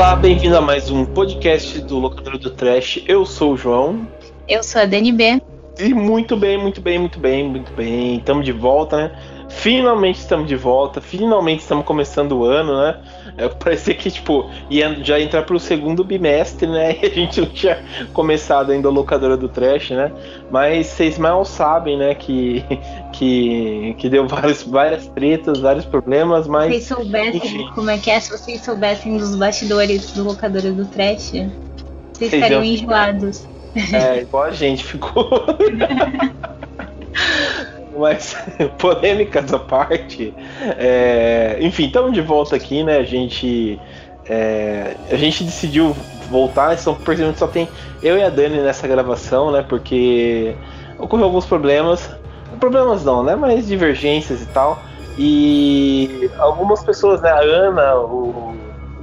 Olá, 0.00 0.16
bem-vindo 0.16 0.56
a 0.56 0.62
mais 0.62 0.90
um 0.90 1.04
podcast 1.04 1.78
do 1.82 1.98
Locador 1.98 2.38
do 2.38 2.48
Trash. 2.48 3.04
Eu 3.06 3.26
sou 3.26 3.52
o 3.52 3.56
João. 3.56 4.08
Eu 4.48 4.62
sou 4.62 4.80
a 4.80 4.86
DNB. 4.86 5.42
E 5.78 5.92
muito 5.92 6.38
bem, 6.38 6.56
muito 6.56 6.80
bem, 6.80 6.98
muito 6.98 7.20
bem, 7.20 7.46
muito 7.46 7.70
bem. 7.74 8.16
Estamos 8.16 8.46
de 8.46 8.50
volta, 8.50 8.96
né? 8.96 9.39
Finalmente 9.50 10.20
estamos 10.20 10.48
de 10.48 10.54
volta, 10.54 11.00
finalmente 11.00 11.60
estamos 11.60 11.84
começando 11.84 12.32
o 12.32 12.44
ano, 12.44 12.80
né? 12.80 13.00
É, 13.36 13.48
parecia 13.58 13.92
que, 13.94 14.10
tipo, 14.10 14.48
ia 14.70 15.02
já 15.04 15.20
entrar 15.20 15.42
pro 15.42 15.58
segundo 15.58 16.04
bimestre, 16.04 16.66
né? 16.66 16.96
E 17.02 17.06
a 17.06 17.10
gente 17.10 17.40
não 17.40 17.48
tinha 17.48 17.84
começado 18.12 18.70
ainda 18.70 18.88
a 18.88 18.90
locadora 18.90 19.36
do 19.36 19.48
trash, 19.48 19.90
né? 19.90 20.12
Mas 20.50 20.86
vocês 20.86 21.18
mal 21.18 21.44
sabem, 21.44 21.98
né, 21.98 22.14
que, 22.14 22.64
que, 23.12 23.94
que 23.98 24.08
deu 24.08 24.26
vários, 24.28 24.62
várias 24.62 25.08
tretas, 25.08 25.58
vários 25.58 25.84
problemas, 25.84 26.46
mas. 26.46 26.72
Se 26.72 26.80
vocês 26.80 26.98
soubessem 26.98 27.36
enfim. 27.36 27.70
como 27.74 27.90
é 27.90 27.98
que 27.98 28.10
é, 28.10 28.20
se 28.20 28.30
vocês 28.30 28.62
soubessem 28.62 29.16
dos 29.18 29.34
bastidores 29.34 30.12
do 30.12 30.22
locadora 30.22 30.70
do 30.70 30.84
trash, 30.86 31.30
vocês, 31.30 31.50
vocês 32.12 32.32
estariam 32.32 32.64
enjoados. 32.64 33.46
É, 33.92 34.22
igual 34.22 34.44
a 34.44 34.50
gente 34.52 34.84
ficou. 34.84 35.28
Mas 37.96 38.36
polêmicas 38.78 39.52
à 39.52 39.58
parte, 39.58 40.34
é, 40.78 41.58
enfim, 41.60 41.86
estamos 41.86 42.12
de 42.12 42.20
volta 42.20 42.56
aqui, 42.56 42.82
né? 42.84 42.98
A 42.98 43.02
gente, 43.02 43.80
é, 44.26 44.94
a 45.10 45.16
gente 45.16 45.44
decidiu 45.44 45.94
voltar, 46.30 46.74
estão 46.74 46.94
percebendo 46.94 47.32
que 47.32 47.40
só 47.40 47.48
tem 47.48 47.68
eu 48.02 48.16
e 48.16 48.22
a 48.22 48.30
Dani 48.30 48.58
nessa 48.58 48.86
gravação, 48.86 49.50
né? 49.50 49.64
Porque 49.68 50.54
ocorreu 50.98 51.26
alguns 51.26 51.46
problemas, 51.46 52.10
problemas 52.58 53.04
não, 53.04 53.22
né? 53.22 53.34
Mas 53.34 53.66
divergências 53.66 54.40
e 54.42 54.46
tal. 54.46 54.80
E 55.18 56.30
algumas 56.38 56.82
pessoas, 56.82 57.20
né? 57.20 57.30
A 57.30 57.40
Ana, 57.40 57.96
o, 57.96 58.54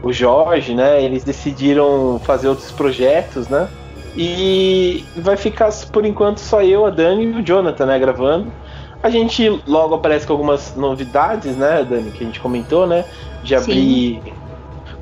o 0.02 0.14
Jorge, 0.14 0.74
né? 0.74 1.04
Eles 1.04 1.24
decidiram 1.24 2.20
fazer 2.24 2.48
outros 2.48 2.72
projetos, 2.72 3.48
né? 3.50 3.68
E 4.16 5.06
vai 5.18 5.38
ficar 5.38 5.70
por 5.92 6.04
enquanto 6.06 6.40
só 6.40 6.64
eu, 6.64 6.86
a 6.86 6.90
Dani 6.90 7.26
e 7.26 7.36
o 7.36 7.46
Jonathan, 7.46 7.86
né? 7.86 8.00
Gravando. 8.00 8.52
A 9.02 9.10
gente 9.10 9.62
logo 9.68 9.96
aparece 9.96 10.26
com 10.26 10.34
algumas 10.34 10.76
novidades, 10.76 11.56
né, 11.56 11.86
Dani, 11.88 12.12
que 12.12 12.24
a 12.24 12.28
gente 12.28 12.40
comentou, 12.40 12.88
né? 12.88 13.06
De 13.44 13.56
abrir 13.56 14.22
Sim. 14.24 14.34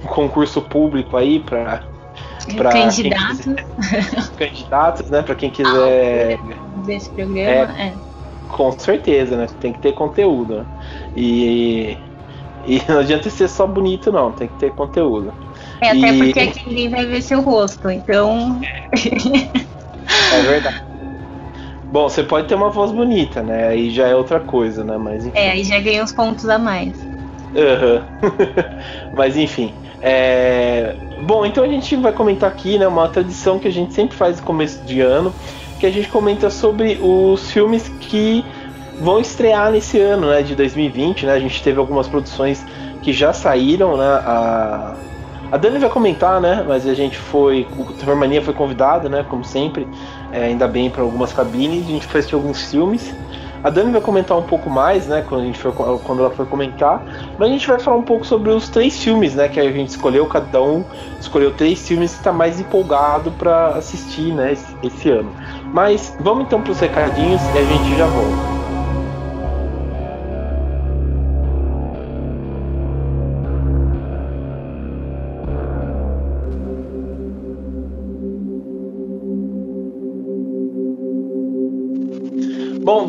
um 0.03 0.07
concurso 0.07 0.61
público 0.61 1.15
aí 1.17 1.39
para 1.39 1.83
para 2.55 2.71
candidatos, 2.71 3.45
candidatos, 4.38 5.09
né, 5.09 5.23
para 5.23 5.33
quem 5.33 5.49
quiser 5.49 6.38
ah, 6.39 6.85
desse 6.85 7.09
programa, 7.09 7.75
é, 7.79 7.88
é, 7.88 7.93
Com 8.49 8.71
certeza, 8.77 9.35
né? 9.35 9.47
Tem 9.59 9.73
que 9.73 9.79
ter 9.79 9.93
conteúdo. 9.93 10.57
Né? 10.57 10.66
E 11.16 11.97
e 12.67 12.81
não 12.89 12.99
adianta 12.99 13.29
ser 13.29 13.47
só 13.47 13.66
bonito, 13.66 14.11
não, 14.11 14.31
tem 14.31 14.47
que 14.47 14.55
ter 14.55 14.71
conteúdo. 14.71 15.33
É, 15.81 15.89
até 15.89 16.13
e... 16.13 16.17
porque 16.17 16.39
aqui 16.39 16.67
ninguém 16.67 16.89
vai 16.89 17.05
ver 17.05 17.21
seu 17.21 17.41
rosto, 17.41 17.89
então. 17.89 18.59
é 20.33 20.41
verdade. 20.41 20.94
Bom, 21.95 22.09
você 22.09 22.23
pode 22.23 22.49
ter 22.49 22.55
uma 22.55 22.69
voz 22.69 22.91
bonita, 22.91 23.41
né? 23.41 23.69
Aí 23.69 23.89
já 23.89 24.05
é 24.05 24.13
outra 24.13 24.38
coisa, 24.38 24.83
né? 24.83 24.97
Mas 24.97 25.25
enfim. 25.25 25.38
É, 25.38 25.51
aí 25.51 25.63
já 25.63 25.79
ganha 25.79 26.03
uns 26.03 26.11
pontos 26.11 26.49
a 26.49 26.59
mais. 26.59 26.93
Uhum. 27.01 28.01
Mas 29.15 29.38
enfim. 29.38 29.73
É... 30.01 30.93
Bom, 31.21 31.45
então 31.45 31.63
a 31.63 31.67
gente 31.69 31.95
vai 31.95 32.11
comentar 32.11 32.51
aqui, 32.51 32.77
né? 32.77 32.85
Uma 32.85 33.07
tradição 33.07 33.57
que 33.57 33.69
a 33.69 33.71
gente 33.71 33.93
sempre 33.93 34.13
faz 34.13 34.41
no 34.41 34.45
começo 34.45 34.83
de 34.83 34.99
ano, 34.99 35.33
que 35.79 35.85
a 35.85 35.89
gente 35.89 36.09
comenta 36.09 36.50
sobre 36.50 37.00
os 37.01 37.50
filmes 37.50 37.88
que 38.01 38.44
vão 39.00 39.17
estrear 39.22 39.72
nesse 39.72 39.97
ano, 39.97 40.28
né? 40.28 40.41
De 40.41 40.53
2020, 40.53 41.25
né? 41.25 41.31
A 41.31 41.39
gente 41.39 41.63
teve 41.63 41.79
algumas 41.79 42.09
produções 42.09 42.61
que 43.01 43.13
já 43.13 43.31
saíram, 43.31 43.95
né? 43.95 44.05
A 44.05 44.95
a 45.51 45.57
Dani 45.57 45.79
vai 45.79 45.89
comentar, 45.89 46.41
né? 46.41 46.66
Mas 46.67 46.88
a 46.88 46.94
gente 46.94 47.17
foi. 47.17 47.67
O 47.78 47.85
Terror 47.94 48.16
Mania 48.16 48.41
foi 48.41 48.53
convidado, 48.53 49.09
né? 49.09 49.25
Como 49.29 49.44
sempre. 49.44 49.88
É, 50.31 50.46
ainda 50.46 50.68
bem 50.68 50.90
para 50.90 51.02
algumas 51.02 51.31
cabines. 51.34 51.86
A 51.86 51.91
gente 51.91 52.08
assistir 52.08 52.36
alguns 52.36 52.69
filmes. 52.69 53.13
A 53.63 53.69
Dani 53.72 53.91
vai 53.91 54.02
comentar 54.02 54.38
um 54.38 54.44
pouco 54.44 54.69
mais, 54.69 55.08
né? 55.08 55.25
Quando, 55.28 55.41
a 55.41 55.46
gente 55.46 55.58
for, 55.58 55.74
quando 56.03 56.19
ela 56.19 56.30
for 56.30 56.46
comentar. 56.46 57.03
Mas 57.38 57.50
a 57.50 57.52
gente 57.52 57.68
vai 57.68 57.80
falar 57.80 57.97
um 57.97 58.03
pouco 58.03 58.25
sobre 58.25 58.52
os 58.52 58.69
três 58.69 59.03
filmes, 59.03 59.34
né? 59.34 59.47
Que 59.47 59.59
a 59.59 59.72
gente 59.72 59.90
escolheu. 59.90 60.28
Cada 60.28 60.62
um 60.62 60.85
escolheu 61.19 61.52
três 61.52 61.88
filmes 61.88 62.12
que 62.12 62.19
está 62.19 62.31
mais 62.31 62.59
empolgado 62.59 63.31
para 63.31 63.69
assistir, 63.69 64.31
né? 64.34 64.53
Esse, 64.53 64.75
esse 64.84 65.09
ano. 65.09 65.31
Mas 65.74 66.16
vamos 66.19 66.46
então 66.46 66.62
para 66.62 66.72
os 66.72 66.80
recadinhos 66.80 67.41
e 67.56 67.58
a 67.58 67.64
gente 67.64 67.97
já 67.97 68.06
volta. 68.06 68.54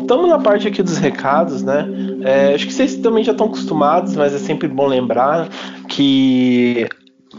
Estamos 0.07 0.29
na 0.29 0.39
parte 0.39 0.69
aqui 0.69 0.81
dos 0.81 0.97
recados, 0.97 1.61
né? 1.61 1.85
É, 2.23 2.55
acho 2.55 2.65
que 2.65 2.73
vocês 2.73 2.95
também 2.95 3.25
já 3.25 3.33
estão 3.33 3.47
acostumados, 3.47 4.15
mas 4.15 4.33
é 4.33 4.39
sempre 4.39 4.67
bom 4.69 4.87
lembrar 4.87 5.49
que 5.89 6.87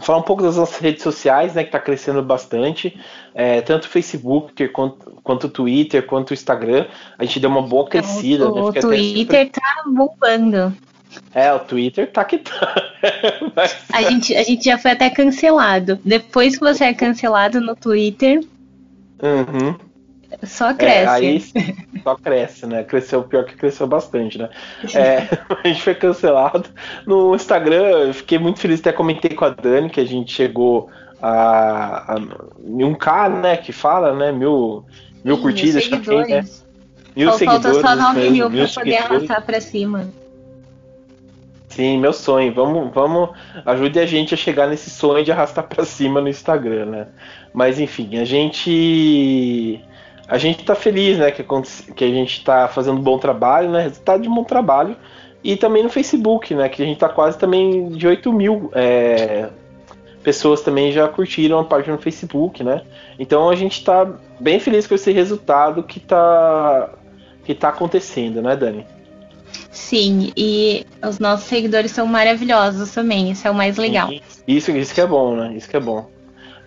falar 0.01 0.19
um 0.19 0.23
pouco 0.23 0.43
das 0.43 0.55
nossas 0.55 0.77
redes 0.77 1.01
sociais, 1.01 1.55
né, 1.55 1.63
que 1.63 1.69
está 1.69 1.79
crescendo 1.79 2.21
bastante, 2.21 2.97
é, 3.33 3.59
tanto 3.61 3.85
o 3.85 3.89
Facebook 3.89 4.67
quanto, 4.69 5.19
quanto 5.23 5.47
o 5.47 5.49
Twitter, 5.49 6.05
quanto 6.05 6.29
o 6.29 6.33
Instagram, 6.33 6.85
a 7.17 7.25
gente 7.25 7.39
deu 7.39 7.49
uma 7.49 7.63
boa 7.63 7.89
crescida. 7.89 8.49
O, 8.49 8.55
né? 8.55 8.61
o 8.61 8.73
Twitter 8.73 9.47
até... 9.47 9.59
tá 9.59 9.83
bombando. 9.85 10.73
É, 11.33 11.51
o 11.51 11.59
Twitter 11.59 12.09
tá 12.11 12.23
que 12.23 12.37
tá. 12.37 12.93
Mas... 13.55 13.75
a, 13.91 14.03
gente, 14.03 14.35
a 14.35 14.43
gente 14.43 14.63
já 14.63 14.77
foi 14.77 14.91
até 14.91 15.09
cancelado. 15.09 15.99
Depois 16.05 16.55
que 16.55 16.63
você 16.63 16.85
é 16.85 16.93
cancelado 16.93 17.59
no 17.59 17.75
Twitter, 17.75 18.41
uhum. 19.21 19.89
Só 20.43 20.73
cresce. 20.73 21.03
É, 21.03 21.07
aí 21.07 21.43
só 22.09 22.15
cresce, 22.15 22.65
né? 22.65 22.83
Cresceu, 22.83 23.23
pior 23.23 23.45
que 23.45 23.55
cresceu 23.55 23.87
bastante, 23.87 24.37
né? 24.37 24.49
É, 24.95 25.27
a 25.63 25.67
gente 25.67 25.81
foi 25.81 25.95
cancelado. 25.95 26.65
No 27.05 27.35
Instagram, 27.35 28.07
eu 28.07 28.13
fiquei 28.13 28.39
muito 28.39 28.59
feliz, 28.59 28.79
até 28.79 28.91
comentei 28.91 29.31
com 29.31 29.45
a 29.45 29.49
Dani 29.49 29.89
que 29.89 29.99
a 29.99 30.05
gente 30.05 30.33
chegou 30.33 30.89
a, 31.21 32.13
a 32.13 32.19
um 32.63 32.93
K, 32.95 33.29
né? 33.29 33.57
Que 33.57 33.71
fala, 33.71 34.13
né? 34.13 34.31
Mil, 34.31 34.85
mil 35.23 35.35
Sim, 35.35 35.41
curtidas, 35.41 35.87
mil 35.87 35.97
seguidores. 35.97 36.27
Tem, 36.27 36.35
né? 36.35 36.45
Mil 37.15 37.31
seguidores. 37.33 37.81
Falta 37.81 37.95
só 37.95 38.13
9 38.13 38.29
mil 38.29 38.49
pra 38.49 38.67
poder 38.67 38.97
arrastar 38.97 39.45
pra 39.45 39.61
cima. 39.61 40.09
Sim, 41.67 41.99
meu 41.99 42.11
sonho. 42.11 42.51
Vamos, 42.53 42.91
vamos, 42.93 43.29
ajude 43.65 43.99
a 43.99 44.05
gente 44.05 44.33
a 44.33 44.37
chegar 44.37 44.67
nesse 44.67 44.89
sonho 44.89 45.23
de 45.23 45.31
arrastar 45.31 45.67
para 45.67 45.85
cima 45.85 46.19
no 46.19 46.27
Instagram, 46.27 46.85
né? 46.85 47.07
Mas 47.53 47.79
enfim, 47.79 48.17
a 48.17 48.25
gente 48.25 49.79
a 50.29 50.37
gente 50.37 50.59
está 50.59 50.75
feliz, 50.75 51.17
né, 51.17 51.31
que, 51.31 51.43
que 51.43 52.03
a 52.03 52.07
gente 52.07 52.37
está 52.37 52.67
fazendo 52.67 52.99
um 52.99 53.01
bom 53.01 53.17
trabalho, 53.17 53.71
né, 53.71 53.81
resultado 53.81 54.21
de 54.21 54.29
um 54.29 54.35
bom 54.35 54.43
trabalho, 54.43 54.95
e 55.43 55.55
também 55.57 55.81
no 55.81 55.89
Facebook, 55.89 56.53
né, 56.53 56.69
que 56.69 56.83
a 56.83 56.85
gente 56.85 56.97
está 56.97 57.09
quase 57.09 57.37
também 57.37 57.89
de 57.89 58.07
8 58.07 58.31
mil 58.31 58.69
é, 58.75 59.49
pessoas 60.21 60.61
também 60.61 60.91
já 60.91 61.07
curtiram 61.07 61.59
a 61.59 61.63
página 61.63 61.95
no 61.95 62.01
Facebook, 62.01 62.63
né, 62.63 62.83
então 63.17 63.49
a 63.49 63.55
gente 63.55 63.79
está 63.79 64.07
bem 64.39 64.59
feliz 64.59 64.85
com 64.85 64.93
esse 64.93 65.11
resultado 65.11 65.81
que 65.81 65.97
está 65.97 66.91
que 67.43 67.55
tá 67.55 67.69
acontecendo, 67.69 68.43
né, 68.43 68.55
Dani? 68.55 68.85
Sim, 69.71 70.31
e 70.37 70.85
os 71.03 71.17
nossos 71.17 71.47
seguidores 71.47 71.89
são 71.89 72.05
maravilhosos 72.05 72.91
também, 72.91 73.31
isso 73.31 73.47
é 73.47 73.49
o 73.49 73.55
mais 73.55 73.77
legal. 73.77 74.11
Isso, 74.47 74.69
isso 74.69 74.93
que 74.93 75.01
é 75.01 75.07
bom, 75.07 75.35
né, 75.35 75.53
isso 75.55 75.67
que 75.67 75.75
é 75.75 75.79
bom. 75.79 76.07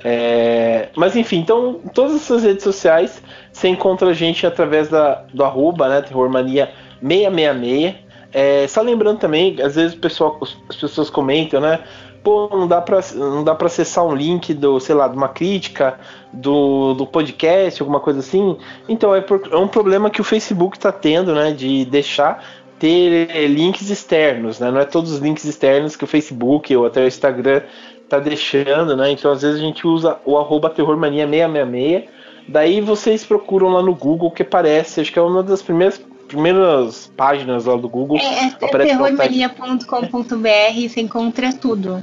É, 0.05 0.89
mas 0.97 1.15
enfim, 1.15 1.39
então 1.39 1.81
todas 1.95 2.17
essas 2.17 2.43
redes 2.43 2.65
sociais 2.65 3.23
você 3.53 3.69
encontra 3.69 4.09
a 4.09 4.15
gente 4.15 4.47
através 4.47 4.89
da, 4.89 5.25
do 5.33 5.45
arroba, 5.45 5.89
né, 5.89 6.03
Terrormania666. 6.03 7.95
É, 8.33 8.67
só 8.67 8.81
lembrando 8.81 9.19
também, 9.19 9.61
às 9.61 9.75
vezes 9.75 9.95
o 9.95 9.99
pessoal, 9.99 10.41
as 10.69 10.77
pessoas 10.77 11.11
comentam, 11.11 11.61
né? 11.61 11.81
Pô, 12.25 12.49
não 12.51 12.67
dá 12.67 12.81
para 12.81 13.01
não 13.15 13.45
dá 13.45 13.55
para 13.55 13.67
acessar 13.67 14.07
um 14.07 14.15
link 14.15 14.55
do, 14.55 14.81
sei 14.81 14.95
lá, 14.95 15.09
de 15.09 15.17
uma 15.17 15.29
crítica 15.29 15.99
do, 16.33 16.95
do 16.95 17.05
podcast, 17.05 17.83
alguma 17.83 18.01
coisa 18.01 18.21
assim. 18.21 18.57
Então 18.89 19.15
é, 19.15 19.21
por, 19.21 19.43
é 19.51 19.57
um 19.57 19.69
problema 19.69 20.09
que 20.09 20.21
o 20.21 20.25
Facebook 20.25 20.77
está 20.79 20.93
tendo, 20.93 21.35
né, 21.35 21.53
de 21.53 21.85
deixar 21.85 22.43
ter 22.79 23.47
links 23.49 23.91
externos, 23.91 24.59
né? 24.59 24.71
Não 24.71 24.81
é 24.81 24.85
todos 24.85 25.13
os 25.13 25.19
links 25.19 25.45
externos 25.45 25.95
que 25.95 26.05
o 26.05 26.07
Facebook 26.07 26.75
ou 26.75 26.87
até 26.87 27.05
o 27.05 27.07
Instagram 27.07 27.63
tá 28.09 28.19
deixando, 28.19 28.97
né? 28.97 29.11
Então 29.11 29.31
às 29.31 29.43
vezes 29.43 29.61
a 29.61 29.63
gente 29.63 29.87
usa 29.87 30.17
o 30.25 30.39
arroba 30.39 30.71
terrormania666 30.71 32.05
Daí 32.49 32.81
vocês 32.81 33.25
procuram 33.25 33.69
lá 33.69 33.83
no 33.83 33.95
Google 33.95 34.31
que 34.31 34.43
aparece, 34.43 35.01
acho 35.01 35.13
que 35.13 35.19
é 35.19 35.23
uma 35.23 35.43
das 35.43 35.63
primeiras 35.63 36.01
primeiras 36.27 37.13
páginas 37.15 37.67
lá 37.67 37.77
do 37.77 37.89
Google. 37.89 38.19
É, 38.19 38.47
é 38.47 38.69
terrormania.com.br 38.69 40.89
você 40.89 41.01
encontra 41.01 41.53
tudo. 41.53 42.03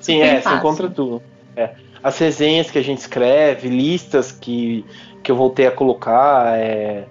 Sim, 0.00 0.14
Super 0.14 0.26
é, 0.26 0.40
fácil. 0.40 0.50
você 0.50 0.56
encontra 0.56 0.88
tudo. 0.88 1.22
É. 1.56 1.70
As 2.02 2.18
resenhas 2.18 2.70
que 2.70 2.78
a 2.78 2.82
gente 2.82 2.98
escreve, 2.98 3.68
listas 3.68 4.32
que, 4.32 4.84
que 5.22 5.30
eu 5.30 5.36
voltei 5.36 5.66
a 5.66 5.70
colocar, 5.70 6.58
é, 6.58 7.04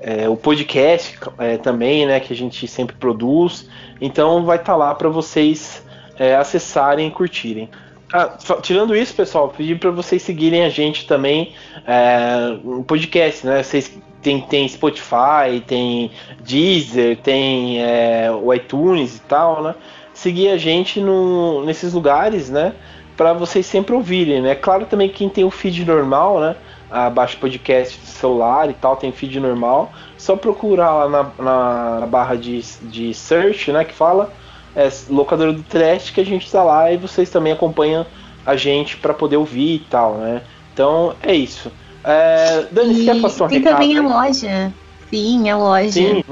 é, 0.00 0.28
o 0.28 0.36
podcast 0.36 1.18
é, 1.38 1.56
também, 1.56 2.06
né, 2.06 2.20
que 2.20 2.32
a 2.32 2.36
gente 2.36 2.66
sempre 2.68 2.96
produz. 2.96 3.68
Então 4.00 4.44
vai 4.44 4.56
estar 4.56 4.72
tá 4.72 4.76
lá 4.76 4.94
para 4.94 5.08
vocês 5.08 5.84
é, 6.18 6.36
acessarem 6.36 7.08
e 7.08 7.10
curtirem. 7.10 7.68
Ah, 8.16 8.38
tirando 8.62 8.94
isso, 8.94 9.12
pessoal, 9.12 9.48
pedir 9.48 9.76
para 9.76 9.90
vocês 9.90 10.22
seguirem 10.22 10.62
a 10.62 10.68
gente 10.68 11.04
também 11.04 11.52
é, 11.84 12.56
no 12.62 12.84
podcast, 12.84 13.44
né? 13.44 13.60
Vocês 13.60 13.92
tem, 14.22 14.40
tem 14.40 14.68
Spotify, 14.68 15.60
tem 15.66 16.12
Deezer, 16.40 17.16
tem 17.16 17.82
é, 17.82 18.30
o 18.30 18.54
iTunes 18.54 19.16
e 19.16 19.20
tal, 19.22 19.64
né? 19.64 19.74
Seguir 20.12 20.50
a 20.50 20.56
gente 20.56 21.00
no, 21.00 21.64
nesses 21.64 21.92
lugares, 21.92 22.48
né? 22.48 22.76
Para 23.16 23.32
vocês 23.32 23.66
sempre 23.66 23.96
ouvirem, 23.96 24.40
né? 24.40 24.54
Claro 24.54 24.86
também 24.86 25.08
quem 25.08 25.28
tem 25.28 25.42
o 25.42 25.50
feed 25.50 25.84
normal, 25.84 26.38
né? 26.38 26.54
Abaixa 26.88 27.36
podcast 27.36 27.98
do 27.98 28.06
celular 28.06 28.70
e 28.70 28.74
tal, 28.74 28.94
tem 28.94 29.10
feed 29.10 29.40
normal. 29.40 29.92
Só 30.16 30.36
procurar 30.36 31.04
lá 31.04 31.08
na, 31.36 31.98
na 32.00 32.06
barra 32.06 32.36
de, 32.36 32.62
de 32.82 33.12
search, 33.12 33.72
né? 33.72 33.84
Que 33.84 33.92
fala 33.92 34.32
é, 34.74 34.88
locadora 35.08 35.52
do 35.52 35.62
Trash 35.62 36.10
que 36.10 36.20
a 36.20 36.24
gente 36.24 36.46
está 36.46 36.62
lá 36.62 36.90
e 36.90 36.96
vocês 36.96 37.30
também 37.30 37.52
acompanham 37.52 38.06
a 38.44 38.56
gente 38.56 38.96
para 38.96 39.14
poder 39.14 39.36
ouvir 39.36 39.76
e 39.76 39.78
tal, 39.78 40.16
né? 40.18 40.42
Então 40.72 41.14
é 41.22 41.34
isso. 41.34 41.70
É, 42.02 42.66
Dani, 42.70 42.94
você 42.94 43.04
quer 43.04 43.20
passar 43.20 43.44
um 43.44 43.48
Tem 43.48 43.58
recado? 43.58 43.72
também 43.74 43.96
a 43.96 44.02
loja. 44.02 44.72
Sim, 45.10 45.48
a 45.48 45.56
loja. 45.56 45.92
Sim. 45.92 46.24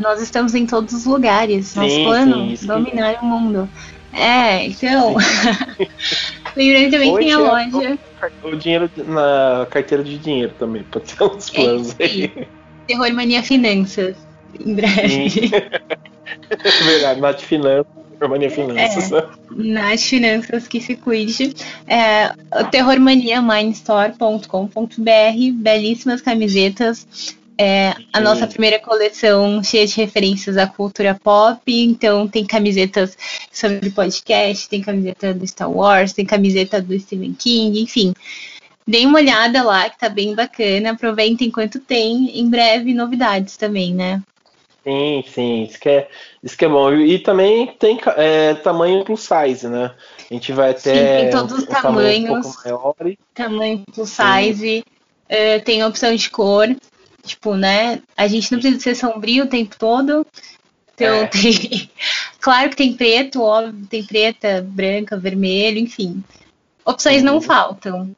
Nós 0.00 0.20
estamos 0.22 0.54
em 0.54 0.66
todos 0.66 0.94
os 0.94 1.04
lugares. 1.04 1.66
Sim, 1.68 1.80
Nosso 1.80 2.04
plano 2.04 2.56
sim, 2.56 2.66
dominar 2.66 3.22
o 3.22 3.26
mundo. 3.26 3.68
É, 4.12 4.64
então. 4.64 5.16
Lembrando 6.56 6.90
também 6.90 7.12
que 7.12 7.18
tem 7.18 7.32
a 7.32 7.38
loja. 7.38 7.98
O 8.42 8.56
dinheiro 8.56 8.90
na 9.06 9.66
carteira 9.70 10.02
de 10.02 10.16
dinheiro 10.18 10.52
também, 10.58 10.82
pode 10.84 11.10
ser 11.10 11.22
uns 11.22 11.50
é, 11.50 11.52
planos 11.52 11.96
é, 11.98 12.04
aí. 12.04 12.48
Terror 12.86 13.12
Mania 13.12 13.42
Finanças, 13.42 14.16
em 14.58 14.74
breve. 14.74 15.50
Verdade, 16.84 17.20
Nath 17.20 17.40
Finanças. 17.40 17.86
Terrormania 18.18 18.50
Finanças. 18.50 19.12
É, 19.12 19.28
Nath 19.50 20.00
Finanças 20.00 20.66
que 20.66 20.80
se 20.80 20.96
cuide. 20.96 21.54
É, 21.86 22.32
terrormaniamindstore.com.br, 22.70 25.52
belíssimas 25.54 26.22
camisetas. 26.22 27.36
É, 27.58 27.94
a 28.12 28.20
nossa 28.20 28.46
primeira 28.46 28.78
coleção 28.78 29.64
cheia 29.64 29.86
de 29.86 29.96
referências 29.96 30.58
à 30.58 30.66
cultura 30.66 31.18
pop, 31.22 31.60
então 31.66 32.28
tem 32.28 32.44
camisetas 32.44 33.16
sobre 33.50 33.88
podcast, 33.90 34.68
tem 34.68 34.82
camiseta 34.82 35.32
do 35.32 35.46
Star 35.46 35.70
Wars, 35.70 36.12
tem 36.12 36.26
camiseta 36.26 36.82
do 36.82 36.98
Stephen 36.98 37.32
King, 37.32 37.80
enfim. 37.80 38.12
Deem 38.86 39.06
uma 39.06 39.18
olhada 39.18 39.62
lá 39.62 39.88
que 39.88 39.98
tá 39.98 40.10
bem 40.10 40.34
bacana, 40.34 40.90
aproveitem 40.90 41.48
enquanto 41.48 41.80
tem, 41.80 42.38
em 42.38 42.46
breve 42.48 42.92
novidades 42.92 43.56
também, 43.56 43.94
né? 43.94 44.22
Sim, 44.86 45.24
sim, 45.26 45.62
isso 45.64 45.80
que 45.80 45.88
é, 45.88 46.08
isso 46.44 46.56
que 46.56 46.64
é 46.64 46.68
bom. 46.68 46.92
E 46.94 47.18
também 47.18 47.66
tem 47.76 47.98
é, 48.16 48.54
tamanho 48.54 49.04
plus 49.04 49.22
size, 49.22 49.68
né? 49.68 49.92
A 50.30 50.32
gente 50.32 50.52
vai 50.52 50.70
até. 50.70 50.80
Sim, 50.80 51.22
tem 51.22 51.30
todos 51.30 51.58
os 51.58 51.64
um 51.64 51.66
tamanhos. 51.66 52.56
Tamanho, 52.62 52.94
um 53.00 53.16
tamanho 53.34 53.84
plus 53.92 54.10
size. 54.10 54.84
Uh, 55.24 55.64
tem 55.64 55.82
opção 55.82 56.14
de 56.14 56.30
cor. 56.30 56.68
Tipo, 57.24 57.56
né? 57.56 58.00
A 58.16 58.28
gente 58.28 58.52
não 58.52 58.60
precisa 58.60 58.80
ser 58.80 58.94
sombrio 58.94 59.44
o 59.46 59.48
tempo 59.48 59.76
todo. 59.76 60.24
Então 60.94 61.14
é. 61.14 61.26
tem. 61.26 61.90
claro 62.38 62.70
que 62.70 62.76
tem 62.76 62.92
preto, 62.92 63.42
óbvio, 63.42 63.86
tem 63.86 64.04
preta, 64.04 64.64
branca, 64.64 65.16
vermelho, 65.16 65.80
enfim. 65.80 66.22
Opções 66.84 67.24
não 67.24 67.40
faltam. 67.40 68.14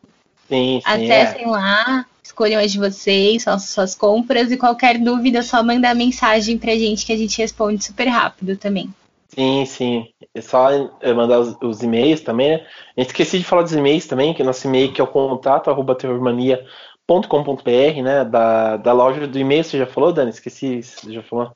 Sim, 0.47 0.83
sim, 0.83 0.83
Acessem 0.85 1.45
é. 1.45 1.49
lá, 1.49 2.07
escolham 2.29 2.61
as 2.61 2.71
de 2.71 2.79
vocês, 2.79 3.47
as 3.47 3.65
suas 3.65 3.95
compras 3.95 4.53
e 4.53 4.57
qualquer 4.57 4.99
dúvida 4.99 5.39
é 5.39 5.43
só 5.43 5.63
mandar 5.63 5.95
mensagem 5.95 6.59
pra 6.59 6.77
gente 6.77 7.05
que 7.05 7.13
a 7.13 7.17
gente 7.17 7.39
responde 7.39 7.85
super 7.85 8.07
rápido 8.07 8.57
também. 8.57 8.93
Sim, 9.29 9.65
sim. 9.67 10.09
É 10.35 10.41
só 10.41 10.69
mandar 11.15 11.41
os, 11.41 11.57
os 11.63 11.83
e-mails 11.83 12.21
também, 12.21 12.51
né? 12.51 12.67
A 12.97 13.01
gente 13.01 13.11
esqueci 13.11 13.39
de 13.39 13.45
falar 13.45 13.63
dos 13.63 13.73
e-mails 13.73 14.07
também, 14.07 14.35
que 14.35 14.43
o 14.43 14.45
nosso 14.45 14.67
e-mail 14.67 14.93
que 14.93 15.01
é 15.01 15.05
o 15.05 15.07
contato 15.07 15.71
arroba 15.71 15.95
terrormania.com.br, 15.95 18.03
né? 18.03 18.25
Da, 18.25 18.77
da 18.77 18.93
loja 18.93 19.27
do 19.27 19.39
e-mail, 19.39 19.65
você 19.65 19.79
já 19.79 19.87
falou, 19.87 20.13
Dani? 20.13 20.31
Esqueci, 20.31 20.83
você 20.83 21.13
já 21.13 21.23
falou. 21.23 21.53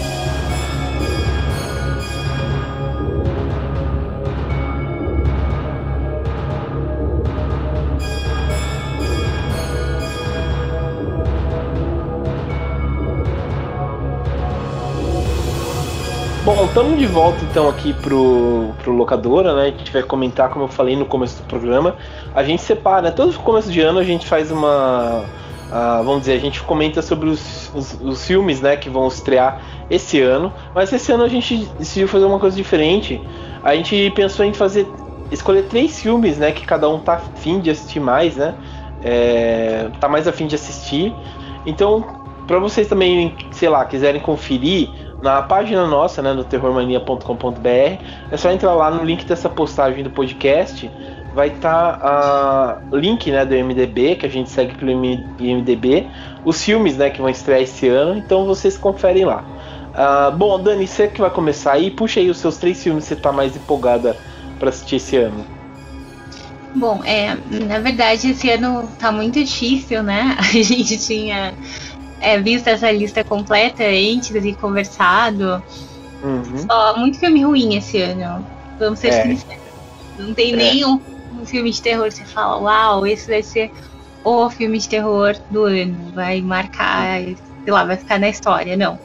Bom, 16.54 16.66
estamos 16.66 17.00
de 17.00 17.08
volta 17.08 17.42
então 17.46 17.70
aqui 17.70 17.94
pro, 17.94 18.72
pro 18.84 18.92
locadora, 18.92 19.56
né? 19.56 19.62
A 19.62 19.78
gente 19.78 19.90
vai 19.90 20.04
comentar, 20.04 20.50
como 20.50 20.66
eu 20.66 20.68
falei 20.68 20.98
no 20.98 21.06
começo 21.06 21.42
do 21.42 21.48
programa. 21.48 21.96
A 22.36 22.44
gente 22.44 22.62
separa, 22.62 23.04
né? 23.04 23.12
todo 23.12 23.34
começo 23.40 23.72
de 23.72 23.80
ano 23.80 24.00
a 24.00 24.04
gente 24.04 24.28
faz 24.28 24.52
uma. 24.52 25.24
Uh, 25.70 26.04
vamos 26.04 26.20
dizer, 26.20 26.34
a 26.34 26.40
gente 26.40 26.62
comenta 26.64 27.02
sobre 27.02 27.30
os, 27.30 27.72
os, 27.74 27.98
os, 28.02 28.28
filmes 28.28 28.60
né, 28.60 28.76
que 28.76 28.90
vão 28.90 29.08
estrear 29.08 29.62
esse 29.90 30.20
ano. 30.20 30.52
Mas 30.76 30.92
esse 30.92 31.10
ano 31.14 31.24
a 31.24 31.30
gente 31.30 31.56
decidiu 31.80 32.10
fazer 32.10 32.26
uma 32.26 32.38
coisa 32.38 32.58
diferente. 32.58 33.22
A 33.64 33.74
gente 33.74 34.12
pensou 34.14 34.44
em 34.44 34.54
fazer. 34.54 34.86
escolher 35.32 35.64
três 35.70 36.02
filmes, 36.02 36.38
né? 36.38 36.52
Que 36.52 36.66
cada 36.66 36.90
um 36.90 37.00
tá 37.00 37.14
afim 37.14 37.62
de 37.62 37.70
assistir 37.70 38.02
mais, 38.02 38.36
né? 38.36 38.56
É, 39.02 39.90
tá 40.02 40.10
mais 40.10 40.28
afim 40.28 40.48
de 40.48 40.56
assistir. 40.56 41.16
Então, 41.66 42.04
para 42.46 42.60
vocês 42.60 42.90
também, 42.90 43.38
sei 43.52 43.70
lá, 43.70 43.86
quiserem 43.86 44.20
conferir 44.20 44.90
na 45.22 45.42
página 45.42 45.86
nossa, 45.86 46.22
né, 46.22 46.34
no 46.34 46.44
terrormania.com.br. 46.44 48.04
É 48.32 48.38
só 48.38 48.52
entrar 48.52 48.74
lá 48.74 48.90
no 48.90 49.04
link 49.04 49.26
dessa 49.26 49.50
postagem 49.50 50.04
do 50.04 50.10
podcast. 50.10 50.90
Vai 51.34 51.48
estar 51.48 52.00
tá, 52.00 52.82
o 52.92 52.98
link 52.98 53.32
né, 53.32 53.46
do 53.46 53.56
MDB, 53.56 54.16
que 54.16 54.26
a 54.26 54.30
gente 54.30 54.50
segue 54.50 54.76
pelo 54.76 54.92
MDB, 54.92 56.08
os 56.44 56.62
filmes 56.62 56.98
né, 56.98 57.10
que 57.10 57.22
vão 57.22 57.30
estrear 57.30 57.62
esse 57.62 57.88
ano, 57.88 58.18
então 58.18 58.46
vocês 58.46 58.78
conferem 58.78 59.24
lá. 59.24 59.44
Uh, 59.92 60.36
bom, 60.36 60.62
Dani, 60.62 60.88
você 60.88 61.08
que 61.08 61.22
vai 61.22 61.30
começar 61.30 61.74
aí, 61.74 61.92
puxa 61.92 62.20
aí 62.20 62.30
os 62.30 62.38
seus 62.38 62.58
três 62.58 62.82
filmes 62.82 63.04
que 63.04 63.10
você 63.10 63.14
está 63.14 63.32
mais 63.32 63.56
empolgada 63.56 64.18
para 64.60 64.70
assistir 64.70 64.98
esse 64.98 65.18
ano. 65.18 65.46
Bom, 66.76 67.02
é, 67.04 67.38
na 67.68 67.80
verdade 67.80 68.32
esse 68.32 68.50
ano 68.50 68.88
tá 68.98 69.12
muito 69.12 69.44
difícil, 69.44 70.02
né? 70.04 70.36
A 70.40 70.44
gente 70.44 70.98
tinha 70.98 71.54
é, 72.22 72.40
visto 72.40 72.68
essa 72.68 72.92
lista 72.92 73.24
completa 73.24 73.84
antes 73.84 74.34
e 74.34 74.54
conversado. 74.54 75.62
Uhum. 76.24 76.58
Só 76.70 76.98
muito 76.98 77.20
filme 77.20 77.44
ruim 77.44 77.76
esse 77.76 78.00
ano. 78.00 78.46
Vamos 78.80 79.00
ser 79.00 79.10
é. 79.10 79.24
sinceros. 79.24 79.62
Não 80.20 80.34
tem 80.34 80.54
é. 80.54 80.56
nenhum 80.56 81.02
um 81.40 81.46
filme 81.46 81.72
de 81.72 81.82
terror 81.82 82.08
que 82.08 82.16
você 82.16 82.26
fala, 82.26 82.62
uau, 82.62 83.08
esse 83.08 83.28
vai 83.28 83.42
ser 83.42 83.72
o 84.24 84.50
filme 84.50 84.78
de 84.78 84.88
terror 84.88 85.36
do 85.50 85.64
ano. 85.64 86.12
Vai 86.14 86.42
marcar, 86.42 87.22
sei 87.24 87.74
lá, 87.74 87.84
vai 87.84 87.98
ficar 87.98 88.20
na 88.20 88.30
história. 88.30 88.78
Não. 88.78 89.00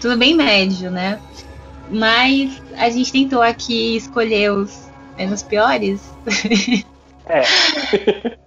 Tudo 0.00 0.18
bem 0.18 0.34
médio, 0.34 0.90
né? 0.90 1.18
Mas 1.90 2.60
a 2.76 2.90
gente 2.90 3.12
tentou 3.12 3.40
aqui 3.40 3.96
escolher 3.96 4.52
os 4.52 4.90
menos 5.16 5.42
piores. 5.42 6.00
É. 7.26 7.42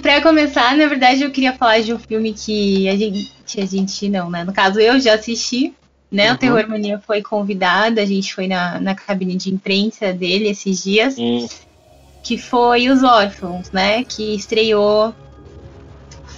Pra 0.00 0.22
começar, 0.22 0.76
na 0.76 0.86
verdade, 0.86 1.22
eu 1.22 1.30
queria 1.30 1.52
falar 1.52 1.80
de 1.80 1.92
um 1.92 1.98
filme 1.98 2.32
que 2.32 2.88
a 2.88 2.96
gente, 2.96 3.60
a 3.60 3.66
gente 3.66 4.08
não, 4.08 4.30
né? 4.30 4.44
No 4.44 4.52
caso, 4.52 4.80
eu 4.80 4.98
já 5.00 5.14
assisti, 5.14 5.74
né? 6.10 6.28
Uhum. 6.28 6.34
O 6.34 6.38
Terror 6.38 6.68
Mania 6.68 7.00
foi 7.06 7.22
convidado, 7.22 8.00
a 8.00 8.04
gente 8.04 8.34
foi 8.34 8.48
na, 8.48 8.80
na 8.80 8.94
cabine 8.94 9.36
de 9.36 9.52
imprensa 9.52 10.12
dele 10.12 10.48
esses 10.48 10.82
dias, 10.82 11.18
uhum. 11.18 11.46
que 12.22 12.38
foi 12.38 12.88
Os 12.88 13.02
Órfãos, 13.02 13.70
né? 13.70 14.02
Que 14.04 14.34
estreou 14.34 15.14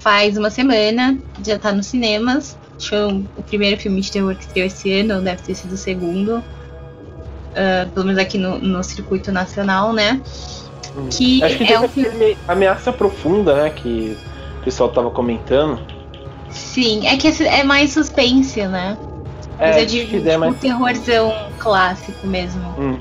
faz 0.03 0.37
uma 0.37 0.51
semana, 0.51 1.17
já 1.47 1.59
tá 1.59 1.73
nos 1.73 1.87
cinemas. 1.87 2.59
Foi 2.81 3.25
o 3.37 3.43
primeiro 3.45 3.81
filme 3.81 4.01
de 4.01 4.11
terror 4.11 4.35
que 4.35 4.43
estreou 4.43 4.67
esse 4.67 4.93
ano, 4.93 5.23
deve 5.23 5.43
ter 5.43 5.55
sido 5.55 5.73
o 5.75 5.77
segundo. 5.77 6.39
Uh, 7.53 7.89
pelo 7.93 8.07
menos 8.07 8.21
aqui 8.21 8.37
no, 8.37 8.59
no 8.59 8.83
circuito 8.83 9.31
nacional, 9.31 9.93
né? 9.93 10.21
Que 11.11 11.43
Acho 11.43 11.59
que 11.59 11.73
é 11.73 11.81
um 11.81 11.89
filme... 11.89 12.37
ameaça 12.47 12.93
profunda, 12.93 13.63
né? 13.63 13.71
Que 13.71 14.17
o 14.61 14.65
pessoal 14.65 14.91
tava 14.91 15.11
comentando. 15.11 15.81
Sim, 16.51 17.07
é 17.07 17.17
que 17.17 17.29
é 17.45 17.65
mais 17.65 17.93
suspense, 17.93 18.67
né? 18.67 18.97
É, 19.59 19.69
Mas 19.69 19.77
eu 19.79 19.87
digo 19.87 20.29
é 20.29 20.37
mais... 20.37 20.53
um 20.53 20.57
terrorzão 20.59 21.33
clássico 21.59 22.27
mesmo. 22.27 22.63
Hum. 22.79 22.99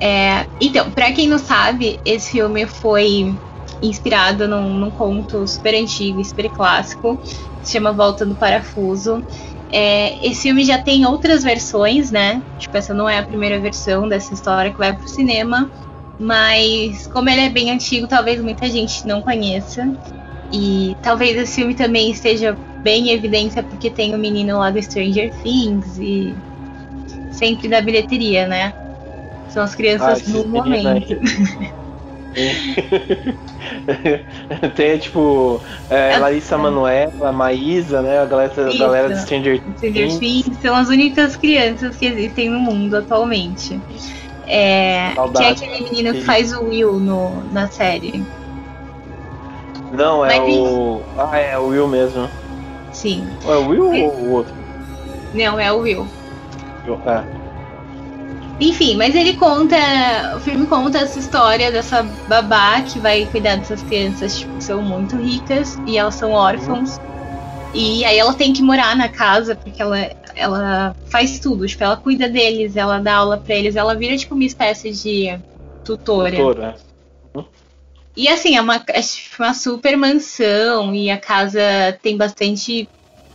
É, 0.00 0.46
então, 0.60 0.90
pra 0.90 1.12
quem 1.12 1.28
não 1.28 1.38
sabe, 1.38 2.00
esse 2.04 2.32
filme 2.32 2.66
foi 2.66 3.34
inspirado 3.82 4.48
num, 4.48 4.74
num 4.74 4.90
conto 4.90 5.46
super 5.46 5.74
antigo, 5.74 6.24
super 6.24 6.48
clássico, 6.50 7.18
se 7.62 7.72
chama 7.72 7.92
Volta 7.92 8.24
do 8.24 8.34
Parafuso. 8.34 9.24
É, 9.70 10.26
esse 10.26 10.42
filme 10.42 10.64
já 10.64 10.78
tem 10.78 11.04
outras 11.04 11.44
versões, 11.44 12.10
né? 12.10 12.42
Tipo, 12.58 12.76
essa 12.76 12.94
não 12.94 13.08
é 13.08 13.18
a 13.18 13.22
primeira 13.22 13.58
versão 13.60 14.08
dessa 14.08 14.32
história 14.32 14.70
que 14.70 14.78
vai 14.78 14.92
pro 14.92 15.06
cinema. 15.06 15.70
Mas 16.18 17.06
como 17.06 17.30
ele 17.30 17.42
é 17.42 17.48
bem 17.48 17.70
antigo, 17.70 18.08
talvez 18.08 18.40
muita 18.40 18.68
gente 18.68 19.06
não 19.06 19.22
conheça. 19.22 19.88
E 20.52 20.96
talvez 21.02 21.36
esse 21.36 21.56
filme 21.56 21.74
também 21.74 22.10
esteja 22.10 22.56
bem 22.82 23.08
em 23.08 23.12
evidência 23.12 23.62
porque 23.62 23.90
tem 23.90 24.14
o 24.14 24.18
menino 24.18 24.58
lá 24.58 24.70
do 24.70 24.82
Stranger 24.82 25.32
Things 25.42 25.98
e 25.98 26.34
sempre 27.30 27.68
da 27.68 27.80
bilheteria, 27.80 28.46
né? 28.46 28.72
São 29.50 29.62
as 29.62 29.74
crianças 29.74 30.24
ah, 30.26 30.30
no 30.30 30.48
momento. 30.48 31.18
Tem 34.76 34.98
tipo 34.98 35.60
é, 35.90 36.12
é, 36.12 36.18
Larissa 36.18 36.54
é. 36.54 36.58
Manoela, 36.58 37.32
Maísa, 37.32 38.02
né? 38.02 38.20
A 38.20 38.26
galera, 38.26 38.68
a 38.68 38.76
galera 38.76 39.14
de 39.14 39.20
Stranger, 39.22 39.62
Stranger 39.76 40.08
Things. 40.08 40.18
Things. 40.18 40.58
São 40.60 40.74
as 40.74 40.88
únicas 40.88 41.36
crianças 41.36 41.96
que 41.96 42.06
existem 42.06 42.50
no 42.50 42.60
mundo 42.60 42.96
atualmente. 42.96 43.80
É, 44.48 45.12
que 45.36 45.42
é 45.42 45.48
aquele 45.50 45.84
menino 45.84 46.12
que 46.12 46.22
faz 46.22 46.52
o 46.52 46.64
Will 46.64 46.94
no, 46.94 47.42
na 47.52 47.68
série. 47.68 48.24
Não, 49.92 50.24
é 50.24 50.40
Mas, 50.40 50.54
o. 50.54 51.02
Ah, 51.18 51.38
é 51.38 51.58
o 51.58 51.66
Will 51.68 51.88
mesmo. 51.88 52.28
Sim. 52.92 53.26
É 53.46 53.52
o 53.52 53.68
Will 53.68 53.90
Mas... 53.90 54.02
ou 54.02 54.12
o 54.12 54.30
outro? 54.32 54.54
Não, 55.34 55.60
é 55.60 55.72
o 55.72 55.78
Will. 55.78 56.06
É. 57.06 57.22
Enfim, 58.60 58.96
mas 58.96 59.14
ele 59.14 59.34
conta. 59.34 59.76
O 60.36 60.40
filme 60.40 60.66
conta 60.66 60.98
essa 60.98 61.18
história 61.18 61.70
dessa 61.70 62.02
babá 62.26 62.80
que 62.80 62.98
vai 62.98 63.26
cuidar 63.26 63.56
dessas 63.56 63.82
crianças, 63.82 64.38
tipo, 64.38 64.56
que 64.56 64.64
são 64.64 64.82
muito 64.82 65.16
ricas 65.16 65.78
e 65.86 65.96
elas 65.96 66.14
são 66.14 66.32
órfãos. 66.32 67.00
E 67.72 68.04
aí 68.04 68.18
ela 68.18 68.34
tem 68.34 68.52
que 68.52 68.62
morar 68.62 68.96
na 68.96 69.08
casa, 69.08 69.54
porque 69.54 69.80
ela, 69.80 69.98
ela 70.38 70.96
faz 71.06 71.40
tudo, 71.40 71.66
tipo, 71.66 71.82
ela 71.82 71.96
cuida 71.96 72.28
deles, 72.28 72.76
ela 72.76 72.98
dá 72.98 73.16
aula 73.16 73.38
pra 73.38 73.54
eles, 73.54 73.76
ela 73.76 73.94
vira 73.94 74.16
tipo 74.16 74.34
uma 74.34 74.44
espécie 74.44 74.92
de 74.92 75.38
tutora. 75.84 76.30
Tutora. 76.30 76.76
E 78.16 78.28
assim, 78.28 78.56
é 78.56 78.60
uma, 78.60 78.82
é 78.88 79.00
tipo 79.00 79.42
uma 79.42 79.54
super 79.54 79.96
mansão 79.96 80.94
e 80.94 81.08
a 81.08 81.18
casa 81.18 81.60
tem 82.02 82.16
bastante 82.16 82.88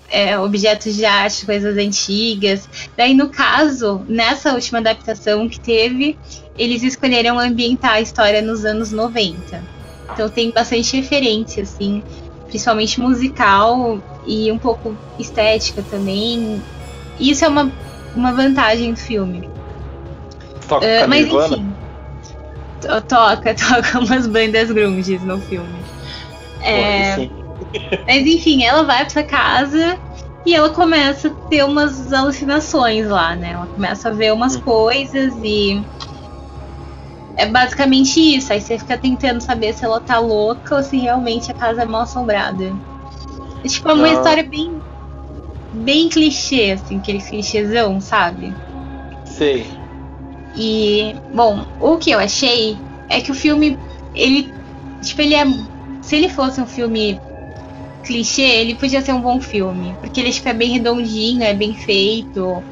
é, 0.10 0.38
objetos 0.38 0.96
de 0.96 1.06
arte, 1.06 1.46
coisas 1.46 1.78
antigas. 1.78 2.68
Daí, 2.98 3.14
no 3.14 3.30
caso, 3.30 4.02
nessa 4.08 4.54
última 4.54 4.80
adaptação 4.80 5.48
que 5.48 5.60
teve, 5.60 6.18
eles 6.58 6.84
escolheram 6.84 7.40
ambientar 7.40 7.94
a 7.94 8.02
história 8.02 8.42
nos 8.42 8.66
anos 8.66 8.92
90. 8.92 9.64
Então 10.12 10.30
tem 10.30 10.52
bastante 10.52 10.98
referência, 10.98 11.64
assim, 11.64 12.04
principalmente 12.48 13.00
musical 13.00 14.02
e 14.28 14.52
um 14.52 14.58
pouco 14.58 14.96
estética 15.18 15.84
também. 15.90 16.62
Isso 17.20 17.46
é 17.46 17.48
uma, 17.48 17.72
uma 18.16 18.32
vantagem 18.34 18.94
do 18.94 19.00
filme. 19.00 19.50
Toca 20.68 20.86
uh, 20.86 21.08
mas 21.08 21.28
enfim. 21.28 21.74
Toca, 23.08 23.56
toca 23.56 24.00
umas 24.00 24.28
bandas 24.28 24.72
grunges 24.72 25.22
no 25.24 25.40
filme. 25.42 25.84
É, 26.62 27.16
Pô, 27.18 27.44
mas 28.08 28.26
enfim, 28.26 28.64
ela 28.64 28.84
vai 28.84 29.06
pra 29.06 29.24
casa 29.24 29.98
e 30.46 30.54
ela 30.54 30.70
começa 30.70 31.30
a 31.30 31.32
ter 31.50 31.64
umas 31.64 32.12
alucinações 32.12 33.08
lá, 33.08 33.36
né? 33.36 33.52
Ela 33.52 33.68
começa 33.68 34.10
a 34.10 34.12
ver 34.12 34.34
umas 34.34 34.56
hum. 34.56 34.62
coisas 34.62 35.34
e. 35.44 35.82
É 37.36 37.48
basicamente 37.48 38.20
isso. 38.20 38.54
Aí 38.54 38.62
você 38.62 38.78
fica 38.78 38.98
tentando 38.98 39.42
saber 39.42 39.74
se 39.74 39.84
ela 39.84 40.00
tá 40.00 40.20
louca 40.20 40.76
ou 40.76 40.84
se 40.84 40.98
realmente 40.98 41.50
a 41.52 41.54
casa 41.54 41.82
é 41.82 41.86
mal 41.86 42.02
assombrada. 42.02 42.76
É 43.64 43.68
tipo 43.68 43.90
é 43.90 43.94
uma 43.94 44.08
Não. 44.08 44.14
história 44.14 44.44
bem. 44.44 44.82
Bem 45.74 46.08
clichê, 46.10 46.72
assim, 46.72 46.98
aquele 46.98 47.20
clichêzão, 47.20 48.00
sabe? 48.00 48.54
Sei. 49.26 49.66
E, 50.56 51.16
bom, 51.34 51.66
o 51.80 51.98
que 51.98 52.12
eu 52.12 52.20
achei 52.20 52.78
é 53.10 53.20
que 53.20 53.32
o 53.32 53.36
filme, 53.36 53.78
ele. 54.14 54.54
Tipo, 55.02 55.22
ele 55.22 55.36
é. 55.36 55.46
Se 56.02 56.16
ele 56.16 56.30
fosse 56.30 56.62
um 56.62 56.68
filme 56.68 57.20
clichê, 58.04 58.42
ele 58.42 58.76
podia 58.76 59.02
ser 59.02 59.14
um 59.14 59.22
bom 59.22 59.42
filme. 59.42 59.96
Porque 60.00 60.20
ele 60.20 60.32
fica 60.32 60.54
bem 60.54 60.70
redondinho, 60.70 61.44
é 61.44 61.54
bem 61.54 61.74
feito. 61.74 62.64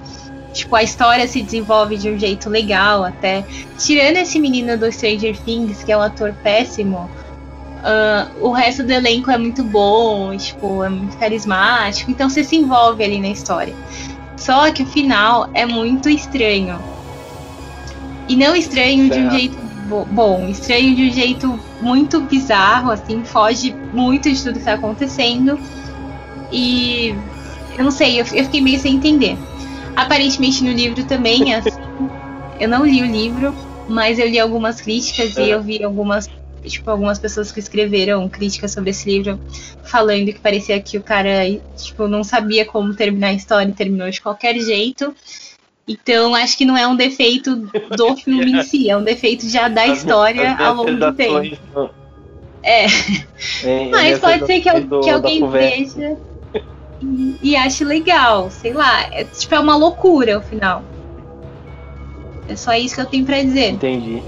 Tipo, 0.54 0.76
a 0.76 0.84
história 0.84 1.28
se 1.28 1.42
desenvolve 1.42 1.98
de 1.98 2.10
um 2.10 2.20
jeito 2.20 2.50
legal 2.50 3.04
até. 3.04 3.44
Tirando 3.78 4.18
esse 4.18 4.40
menino 4.40 4.78
do 4.78 4.92
Stranger 4.92 5.38
Things, 5.40 5.84
que 5.84 5.92
é 5.92 5.98
um 5.98 6.02
ator 6.02 6.34
péssimo, 6.44 7.10
uh, 7.82 8.46
o 8.46 8.52
resto 8.52 8.84
do 8.84 8.92
elenco 8.92 9.32
é 9.32 9.38
muito 9.38 9.64
bom, 9.64 10.36
tipo, 10.38 10.84
é 10.84 10.90
muito 10.90 11.18
carismático, 11.18 12.12
então 12.12 12.30
você 12.30 12.44
se 12.44 12.56
envolve 12.56 13.04
ali 13.04 13.20
na 13.20 13.30
história. 13.30 13.74
Só 14.38 14.72
que 14.72 14.84
o 14.84 14.86
final 14.86 15.50
é 15.54 15.66
muito 15.66 16.10
estranho. 16.10 16.80
E 18.28 18.36
não 18.36 18.56
estranho 18.56 19.10
de 19.10 19.20
um 19.20 19.32
jeito 19.32 19.58
bom, 20.12 20.48
estranho 20.48 20.96
de 20.96 21.10
um 21.10 21.12
jeito 21.12 21.60
muito 21.82 22.22
bizarro, 22.22 22.92
assim, 22.92 23.24
foge 23.24 23.76
muito 23.94 24.32
de 24.32 24.42
tudo 24.42 24.60
que 24.60 24.66
tá 24.66 24.74
acontecendo. 24.74 25.60
E 26.52 27.14
eu 27.78 27.84
não 27.84 27.92
sei, 27.92 28.22
eu, 28.22 28.26
eu 28.34 28.44
fiquei 28.46 28.62
meio 28.62 28.80
sem 28.80 28.96
entender. 28.96 29.38
Aparentemente 29.96 30.64
no 30.64 30.72
livro 30.72 31.04
também 31.04 31.54
é 31.54 31.58
assim. 31.60 32.10
eu 32.60 32.70
não 32.70 32.86
li 32.86 33.02
o 33.02 33.06
livro, 33.06 33.54
mas 33.88 34.18
eu 34.18 34.28
li 34.28 34.40
algumas 34.40 34.80
críticas 34.80 35.36
e 35.38 35.50
eu 35.50 35.62
vi 35.62 35.84
algumas 35.84 36.28
tipo, 36.66 36.90
algumas 36.90 37.20
pessoas 37.20 37.52
que 37.52 37.60
escreveram 37.60 38.28
críticas 38.30 38.72
sobre 38.72 38.92
esse 38.92 39.10
livro 39.10 39.40
falando 39.84 40.28
que 40.28 40.40
parecia 40.40 40.80
que 40.82 40.98
o 40.98 41.04
cara, 41.04 41.50
tipo, 41.76 42.08
não 42.08 42.24
sabia 42.24 42.66
como 42.66 42.94
terminar 42.94 43.28
a 43.28 43.34
história 43.34 43.70
e 43.70 43.74
terminou 43.74 44.10
de 44.10 44.22
qualquer 44.22 44.58
jeito. 44.60 45.14
Então, 45.88 46.36
acho 46.36 46.58
que 46.58 46.66
não 46.66 46.78
é 46.78 46.88
um 46.88 46.96
defeito 46.96 47.56
do 47.56 48.16
filme 48.18 48.52
em 48.54 48.64
si, 48.64 48.90
é 48.90 48.96
um 48.96 49.04
defeito 49.04 49.48
já 49.50 49.68
da 49.68 49.88
história 49.88 50.56
ao 50.58 50.76
longo 50.76 50.96
do 50.96 51.14
tempo. 51.14 51.90
É. 52.64 52.86
é 53.64 53.90
Mas 53.90 54.20
pode 54.20 54.46
ser 54.46 54.62
que, 54.62 54.80
do, 54.82 55.02
que 55.02 55.10
alguém 55.10 55.48
veja 55.50 56.18
e, 57.02 57.36
e, 57.42 57.56
ache 57.56 57.84
legal, 57.84 58.52
sei 58.52 58.74
lá. 58.74 59.04
É, 59.12 59.24
tipo, 59.24 59.56
é 59.56 59.60
uma 59.60 59.76
loucura 59.76 60.38
o 60.38 60.42
final. 60.42 60.84
É 62.48 62.56
só 62.56 62.74
isso 62.74 62.96
que 62.96 63.02
eu 63.02 63.06
tenho 63.06 63.26
pra 63.26 63.42
dizer. 63.42 63.72
Entendi. 63.72 64.22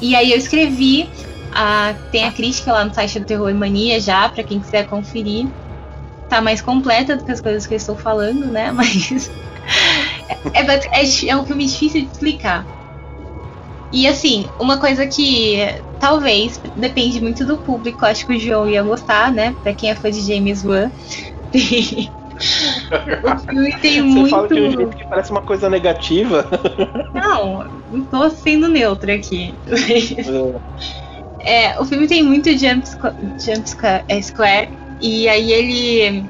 E 0.00 0.16
aí 0.16 0.32
eu 0.32 0.38
escrevi, 0.38 1.08
a, 1.54 1.94
tem 2.10 2.24
a 2.24 2.32
crítica 2.32 2.72
lá 2.72 2.84
no 2.84 2.94
site 2.94 3.20
do 3.20 3.26
Terror 3.26 3.54
Mania 3.54 4.00
já, 4.00 4.28
pra 4.28 4.42
quem 4.42 4.60
quiser 4.60 4.86
conferir. 4.86 5.48
Tá 6.28 6.40
mais 6.40 6.62
completa 6.62 7.16
do 7.16 7.24
que 7.24 7.32
as 7.32 7.40
coisas 7.40 7.66
que 7.66 7.74
eu 7.74 7.76
estou 7.76 7.96
falando, 7.96 8.46
né? 8.46 8.72
Mas 8.72 9.30
é, 10.54 10.60
é, 11.00 11.28
é 11.28 11.36
um 11.36 11.44
filme 11.44 11.66
difícil 11.66 12.02
de 12.02 12.08
explicar. 12.08 12.66
E 13.92 14.06
assim, 14.06 14.46
uma 14.58 14.78
coisa 14.78 15.06
que 15.06 15.58
talvez 16.00 16.58
depende 16.74 17.20
muito 17.20 17.44
do 17.44 17.58
público, 17.58 18.06
acho 18.06 18.26
que 18.26 18.34
o 18.34 18.40
João 18.40 18.68
ia 18.68 18.82
gostar, 18.82 19.30
né? 19.30 19.54
Pra 19.62 19.74
quem 19.74 19.90
é 19.90 19.94
fã 19.94 20.10
de 20.10 20.20
James 20.20 20.64
Wan. 20.64 20.90
o 21.52 23.38
filme 23.38 23.72
tem 23.80 24.00
Você 24.00 24.02
muito. 24.02 24.30
Fala 24.30 24.48
de 24.48 24.54
um 24.54 24.70
jeito 24.70 24.96
que 24.96 25.06
parece 25.06 25.30
uma 25.30 25.42
coisa 25.42 25.68
negativa. 25.68 26.48
Não, 27.12 27.64
não 27.90 28.02
tô 28.06 28.30
sendo 28.30 28.68
neutra 28.68 29.14
aqui. 29.14 29.54
É. 29.68 31.01
é, 31.44 31.80
o 31.80 31.84
filme 31.84 32.06
tem 32.06 32.22
muito 32.22 32.50
jump, 32.56 32.86
jump 33.38 33.68
square, 33.68 34.04
é, 34.08 34.22
square 34.22 34.68
e 35.00 35.28
aí 35.28 35.52
ele 35.52 36.24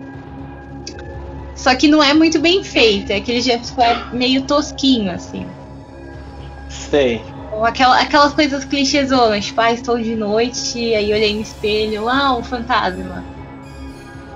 só 1.63 1.77
que 1.77 1.87
não 1.87 2.03
é 2.03 2.13
muito 2.13 2.41
bem 2.41 2.65
feito, 2.65 3.13
é 3.13 3.17
aquele 3.17 3.41
jump 3.41 3.65
square 3.65 4.13
meio 4.13 4.43
tosquinho, 4.43 5.13
assim. 5.13 5.47
Sei. 6.69 7.23
Ou 7.53 7.65
aquela, 7.65 8.01
aquelas 8.01 8.33
coisas 8.33 8.65
clichêzonas, 8.65 9.45
tipo, 9.45 9.61
ah, 9.61 9.73
estou 9.73 9.97
de 9.97 10.17
noite, 10.17 10.93
aí 10.93 11.13
olhei 11.13 11.35
no 11.35 11.41
espelho, 11.41 12.09
ah, 12.09 12.37
um 12.37 12.43
fantasma. 12.43 13.25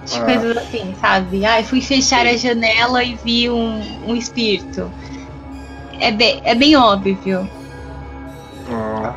Tipo, 0.04 0.23
ah. 0.23 0.25
coisas 0.25 0.56
assim, 0.56 0.95
sabe? 1.00 1.45
Ah, 1.45 1.64
fui 1.64 1.80
fechar 1.80 2.26
a 2.26 2.37
janela 2.37 3.02
e 3.02 3.16
vi 3.16 3.50
um, 3.50 3.83
um 4.06 4.14
espírito. 4.14 4.88
É 5.99 6.12
bem, 6.12 6.40
é 6.45 6.54
bem 6.54 6.76
óbvio. 6.76 7.50
Ah. 8.71 9.15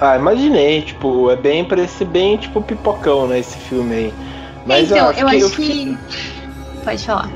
Ah, 0.00 0.16
imaginei, 0.16 0.82
tipo, 0.82 1.30
é 1.30 1.36
bem, 1.36 1.64
parece 1.64 2.04
bem, 2.04 2.36
tipo, 2.36 2.62
pipocão, 2.62 3.26
né, 3.26 3.38
esse 3.38 3.56
filme 3.58 3.94
aí. 3.94 4.14
Mas 4.66 4.90
então, 4.90 4.98
eu 4.98 5.04
acho, 5.10 5.20
eu 5.20 5.26
que, 5.26 5.36
acho 5.36 5.44
eu 5.44 5.50
fiquei... 5.50 5.84
que 5.86 6.28
Pode 6.84 7.04
falar. 7.04 7.30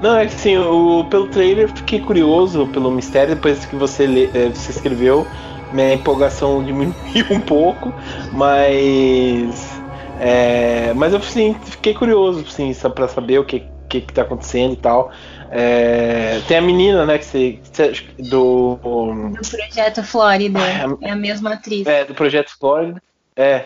Não, 0.00 0.16
é 0.16 0.26
que 0.26 0.34
assim, 0.34 0.56
o, 0.56 1.04
pelo 1.04 1.26
trailer 1.28 1.68
fiquei 1.68 2.00
curioso 2.00 2.66
pelo 2.68 2.90
mistério, 2.90 3.34
depois 3.34 3.64
que 3.64 3.76
você, 3.76 4.06
lê, 4.06 4.30
é, 4.34 4.48
você 4.48 4.70
escreveu, 4.70 5.26
minha 5.72 5.94
empolgação 5.94 6.62
diminuiu 6.62 6.94
um 7.30 7.40
pouco, 7.40 7.92
mas. 8.32 9.80
É, 10.20 10.92
mas 10.94 11.12
eu 11.12 11.18
assim, 11.18 11.54
fiquei 11.64 11.94
curioso, 11.94 12.44
assim, 12.46 12.72
só 12.74 12.90
pra 12.90 13.08
saber 13.08 13.38
o 13.38 13.44
que, 13.44 13.64
que, 13.88 14.02
que 14.02 14.12
tá 14.12 14.22
acontecendo 14.22 14.74
e 14.74 14.76
tal. 14.76 15.10
É, 15.52 16.40
tem 16.46 16.58
a 16.58 16.62
menina, 16.62 17.04
né, 17.04 17.18
que 17.18 17.24
você. 17.24 17.58
Do. 18.18 18.78
Do 18.82 19.50
Projeto 19.50 20.04
Flórida. 20.04 20.60
É, 20.60 21.08
é 21.08 21.10
a 21.10 21.16
mesma 21.16 21.54
atriz. 21.54 21.86
É, 21.86 22.04
do 22.04 22.14
Projeto 22.14 22.50
Flórida. 22.58 23.02
É, 23.34 23.64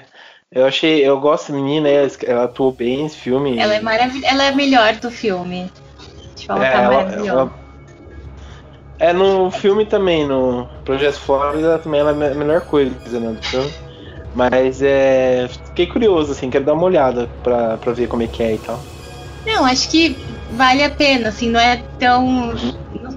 eu 0.50 0.64
achei, 0.64 1.06
eu 1.06 1.20
gosto 1.20 1.52
da 1.52 1.58
menina, 1.58 1.88
ela 1.88 2.44
atuou 2.44 2.72
bem 2.72 3.02
nesse 3.02 3.16
filme. 3.16 3.58
Ela 3.58 3.74
é 3.74 3.80
maravilhosa, 3.80 4.32
ela 4.32 4.44
é 4.44 4.48
a 4.48 4.54
melhor 4.54 4.94
do 4.94 5.10
filme. 5.10 5.70
Tipo, 6.36 6.52
ela 6.52 6.66
é, 6.66 6.70
tá 6.70 6.78
ela, 6.78 6.94
maravilhosa. 6.94 7.30
Ela... 7.30 7.52
É, 8.98 9.12
no 9.12 9.50
filme 9.50 9.84
também, 9.84 10.26
no 10.26 10.66
Projeto 10.84 11.18
Florida 11.18 11.78
também 11.78 12.00
ela 12.00 12.10
é 12.10 12.32
a 12.32 12.34
melhor 12.34 12.62
coisa, 12.62 12.94
né, 13.20 13.32
do 13.32 13.42
filme. 13.42 13.70
Mas 14.34 14.80
é. 14.80 15.48
Fiquei 15.66 15.86
curioso, 15.86 16.32
assim, 16.32 16.48
quero 16.48 16.64
dar 16.64 16.72
uma 16.72 16.84
olhada 16.84 17.28
pra, 17.42 17.76
pra 17.76 17.92
ver 17.92 18.08
como 18.08 18.22
é 18.22 18.26
que 18.26 18.42
é 18.42 18.54
e 18.54 18.58
tal. 18.58 18.80
Não, 19.46 19.64
acho 19.64 19.90
que 19.90 20.16
vale 20.52 20.82
a 20.82 20.90
pena, 20.90 21.28
assim, 21.28 21.50
não 21.50 21.60
é 21.60 21.82
tão. 21.98 22.54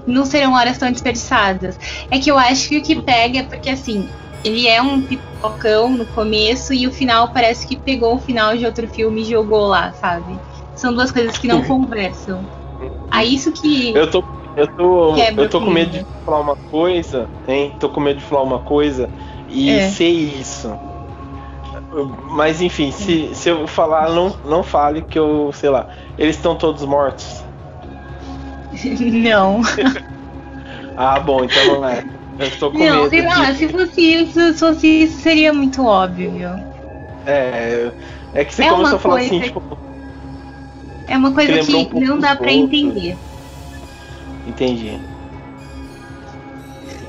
Não 0.06 0.24
serão 0.24 0.54
horas 0.54 0.78
tão 0.78 0.90
desperdiçadas. 0.90 1.78
É 2.10 2.18
que 2.18 2.30
eu 2.30 2.38
acho 2.38 2.68
que 2.68 2.78
o 2.78 2.82
que 2.82 3.00
pega 3.00 3.40
é 3.40 3.42
porque, 3.42 3.70
assim, 3.70 4.08
ele 4.44 4.66
é 4.66 4.80
um 4.80 5.02
pipocão 5.02 5.90
no 5.90 6.06
começo 6.06 6.72
e 6.72 6.86
o 6.86 6.92
final 6.92 7.28
parece 7.28 7.66
que 7.66 7.76
pegou 7.76 8.14
o 8.14 8.18
final 8.18 8.56
de 8.56 8.64
outro 8.64 8.86
filme 8.88 9.22
e 9.22 9.24
jogou 9.24 9.66
lá, 9.66 9.92
sabe? 9.92 10.38
São 10.74 10.94
duas 10.94 11.10
coisas 11.10 11.36
que 11.36 11.48
não 11.48 11.62
conversam. 11.66 12.44
Ah, 13.10 13.24
isso 13.24 13.52
que. 13.52 13.94
Eu 13.94 14.10
tô. 14.10 14.22
Eu 14.56 14.66
tô, 14.66 15.16
eu 15.16 15.48
tô 15.48 15.60
com 15.60 15.70
medo 15.70 15.92
de 15.92 16.04
falar 16.24 16.40
uma 16.40 16.56
coisa, 16.56 17.28
hein? 17.46 17.72
Tô 17.78 17.88
com 17.88 18.00
medo 18.00 18.18
de 18.18 18.24
falar 18.24 18.42
uma 18.42 18.58
coisa 18.58 19.08
e 19.48 19.70
é. 19.70 19.88
ser 19.88 20.08
isso. 20.08 20.76
Mas 22.30 22.60
enfim, 22.60 22.90
se, 22.90 23.34
se 23.34 23.48
eu 23.48 23.66
falar, 23.66 24.10
não, 24.10 24.36
não 24.44 24.62
fale 24.62 25.02
que 25.02 25.18
eu, 25.18 25.50
sei 25.54 25.70
lá, 25.70 25.88
eles 26.18 26.36
estão 26.36 26.54
todos 26.54 26.84
mortos. 26.84 27.42
Não. 29.00 29.62
ah, 30.96 31.18
bom, 31.20 31.44
então 31.44 31.80
não 31.80 31.88
é. 31.88 32.04
Eu 32.38 32.46
estou 32.46 32.70
com 32.70 32.78
não, 32.78 33.04
medo. 33.04 33.10
Sei 33.10 33.22
lá, 33.22 33.54
se 33.54 33.68
fosse 33.68 34.00
isso, 34.00 34.52
se 34.52 34.58
fosse 34.58 34.86
isso, 34.86 35.20
seria 35.22 35.52
muito 35.52 35.84
óbvio. 35.84 36.32
É, 37.26 37.90
é 38.34 38.44
que 38.44 38.54
você 38.54 38.64
é 38.64 38.70
começou 38.70 38.96
a 38.96 38.98
falar 39.00 39.20
assim, 39.20 39.40
tipo. 39.40 39.62
É 41.08 41.16
uma 41.16 41.32
coisa 41.32 41.58
que, 41.58 41.74
um 41.74 42.00
não 42.00 42.18
dá 42.18 42.36
para 42.36 42.52
entender. 42.52 43.16
Entendi. 44.46 45.00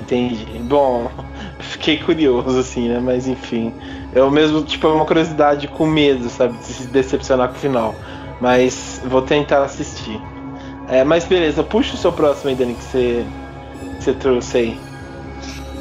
Entendi. 0.01 0.45
Bom, 0.63 1.11
fiquei 1.59 1.97
curioso, 1.97 2.57
assim, 2.57 2.89
né? 2.89 2.99
Mas 2.99 3.27
enfim. 3.27 3.73
Eu 4.13 4.29
mesmo, 4.31 4.63
tipo, 4.63 4.87
é 4.87 4.91
uma 4.91 5.05
curiosidade 5.05 5.67
com 5.67 5.85
medo, 5.85 6.29
sabe? 6.29 6.57
De 6.57 6.65
se 6.65 6.87
decepcionar 6.87 7.49
com 7.49 7.55
o 7.55 7.59
final. 7.59 7.95
Mas 8.41 9.01
vou 9.05 9.21
tentar 9.21 9.63
assistir. 9.63 10.19
É, 10.87 11.03
mas 11.03 11.25
beleza, 11.25 11.63
puxa 11.63 11.93
o 11.93 11.97
seu 11.97 12.11
próximo 12.11 12.49
aí, 12.49 12.55
Dani, 12.55 12.73
que 12.73 12.83
você, 12.83 13.25
que 13.97 14.03
você 14.03 14.13
trouxe 14.13 14.57
aí. 14.57 14.79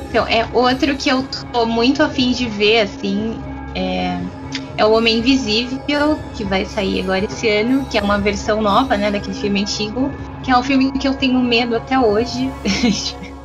Então, 0.09 0.27
é 0.27 0.47
outro 0.53 0.95
que 0.97 1.09
eu 1.09 1.25
tô 1.53 1.65
muito 1.65 2.03
afim 2.03 2.33
de 2.33 2.47
ver, 2.47 2.81
assim. 2.81 3.39
É, 3.75 4.19
é 4.77 4.85
o 4.85 4.93
Homem 4.93 5.19
Invisível, 5.19 6.19
que 6.35 6.45
vai 6.45 6.65
sair 6.65 7.01
agora 7.01 7.25
esse 7.25 7.49
ano, 7.49 7.87
que 7.91 7.97
é 7.97 8.03
uma 8.03 8.19
versão 8.19 8.61
nova, 8.61 8.97
né, 8.97 9.11
daquele 9.11 9.37
filme 9.37 9.61
antigo. 9.63 10.11
Que 10.43 10.51
é 10.51 10.57
um 10.57 10.63
filme 10.63 10.93
que 10.93 11.09
eu 11.09 11.15
tenho 11.15 11.39
medo 11.41 11.77
até 11.77 11.99
hoje. 11.99 12.51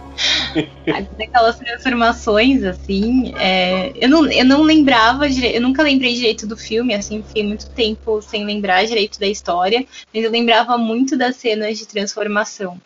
Daquelas 1.18 1.58
transformações, 1.58 2.64
assim. 2.64 3.34
É, 3.38 3.92
eu, 3.96 4.10
não, 4.10 4.32
eu 4.32 4.46
não 4.46 4.62
lembrava, 4.62 5.28
eu 5.28 5.62
nunca 5.62 5.84
lembrei 5.84 6.14
direito 6.14 6.46
do 6.46 6.58
filme, 6.58 6.94
assim, 6.94 7.24
fiquei 7.24 7.44
muito 7.44 7.70
tempo 7.70 8.22
sem 8.22 8.46
lembrar 8.46 8.86
direito 8.86 9.20
da 9.20 9.28
história, 9.28 9.86
mas 10.14 10.24
eu 10.24 10.32
lembrava 10.32 10.78
muito 10.78 11.18
das 11.18 11.36
cenas 11.38 11.78
de 11.78 11.88
transformação. 11.88 12.80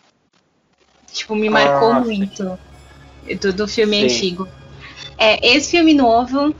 Tipo, 1.12 1.34
me 1.34 1.48
marcou 1.48 1.92
ah, 1.92 2.00
muito 2.00 2.58
do, 3.40 3.52
do 3.52 3.68
filme 3.68 3.96
sim. 3.96 4.04
antigo. 4.04 4.48
É, 5.16 5.54
esse 5.54 5.72
filme 5.72 5.94
novo, 5.94 6.54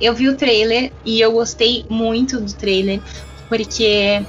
eu 0.00 0.14
vi 0.14 0.28
o 0.28 0.36
trailer 0.36 0.90
e 1.04 1.20
eu 1.20 1.32
gostei 1.32 1.84
muito 1.88 2.40
do 2.40 2.52
trailer, 2.52 3.00
porque 3.48 4.22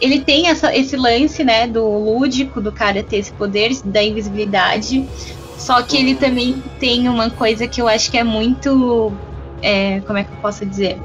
ele 0.00 0.20
tem 0.20 0.48
essa, 0.48 0.74
esse 0.74 0.96
lance, 0.96 1.42
né, 1.44 1.66
do 1.66 1.84
lúdico, 1.86 2.60
do 2.60 2.72
cara 2.72 3.02
ter 3.02 3.18
esse 3.18 3.32
poder 3.32 3.76
da 3.84 4.02
invisibilidade. 4.02 5.08
Só 5.56 5.82
que 5.82 5.96
ele 5.96 6.14
também 6.14 6.62
tem 6.78 7.08
uma 7.08 7.30
coisa 7.30 7.66
que 7.66 7.82
eu 7.82 7.88
acho 7.88 8.10
que 8.10 8.16
é 8.16 8.24
muito. 8.24 9.12
É, 9.60 10.00
como 10.06 10.18
é 10.18 10.24
que 10.24 10.30
eu 10.30 10.36
posso 10.36 10.64
dizer? 10.64 11.00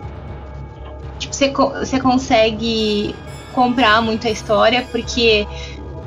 Tipo, 1.17 1.33
você, 1.33 1.49
você 1.49 1.99
consegue 1.99 3.15
comprar 3.51 4.01
muito 4.01 4.27
a 4.27 4.31
história, 4.31 4.87
porque 4.91 5.47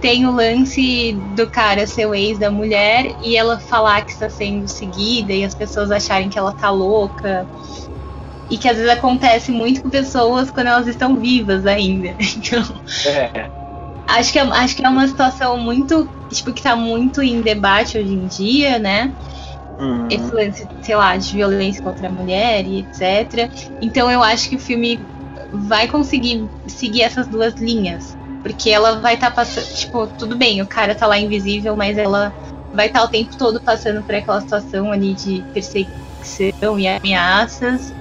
tem 0.00 0.26
o 0.26 0.32
lance 0.32 1.12
do 1.34 1.46
cara 1.48 1.86
ser 1.86 2.06
o 2.06 2.14
ex 2.14 2.38
da 2.38 2.50
mulher 2.50 3.16
e 3.22 3.36
ela 3.36 3.58
falar 3.58 4.04
que 4.04 4.12
está 4.12 4.28
sendo 4.28 4.68
seguida 4.68 5.32
e 5.32 5.44
as 5.44 5.54
pessoas 5.54 5.90
acharem 5.90 6.28
que 6.28 6.38
ela 6.38 6.52
tá 6.52 6.70
louca 6.70 7.46
e 8.48 8.56
que 8.56 8.68
às 8.68 8.76
vezes 8.76 8.90
acontece 8.90 9.50
muito 9.50 9.82
com 9.82 9.90
pessoas 9.90 10.50
quando 10.50 10.68
elas 10.68 10.86
estão 10.86 11.16
vivas 11.16 11.66
ainda. 11.66 12.14
Então, 12.36 12.62
é. 13.06 13.50
acho, 14.06 14.32
que 14.32 14.38
é, 14.38 14.42
acho 14.42 14.76
que 14.76 14.84
é 14.84 14.88
uma 14.88 15.06
situação 15.08 15.58
muito, 15.58 16.08
tipo, 16.30 16.52
que 16.52 16.62
tá 16.62 16.76
muito 16.76 17.22
em 17.22 17.40
debate 17.40 17.98
hoje 17.98 18.12
em 18.12 18.26
dia, 18.26 18.78
né? 18.78 19.12
Uhum. 19.78 20.06
Esse 20.10 20.34
lance, 20.34 20.68
sei 20.82 20.96
lá, 20.96 21.16
de 21.16 21.34
violência 21.34 21.82
contra 21.82 22.08
a 22.08 22.10
mulher 22.10 22.64
e 22.64 22.80
etc. 22.80 23.50
Então 23.80 24.10
eu 24.10 24.22
acho 24.22 24.48
que 24.48 24.56
o 24.56 24.60
filme 24.60 24.98
vai 25.52 25.88
conseguir 25.88 26.46
seguir 26.66 27.02
essas 27.02 27.26
duas 27.26 27.54
linhas. 27.54 28.16
Porque 28.42 28.70
ela 28.70 29.00
vai 29.00 29.14
estar 29.14 29.30
tá 29.30 29.36
passando, 29.36 29.66
tipo, 29.74 30.06
tudo 30.18 30.36
bem, 30.36 30.62
o 30.62 30.66
cara 30.66 30.94
tá 30.94 31.06
lá 31.06 31.18
invisível, 31.18 31.76
mas 31.76 31.98
ela 31.98 32.32
vai 32.72 32.86
estar 32.86 33.00
tá 33.00 33.04
o 33.04 33.08
tempo 33.08 33.36
todo 33.36 33.60
passando 33.60 34.02
por 34.02 34.14
aquela 34.14 34.40
situação 34.40 34.92
ali 34.92 35.14
de 35.14 35.42
perseguição 35.52 36.78
e 36.78 36.86
ameaças 36.86 37.92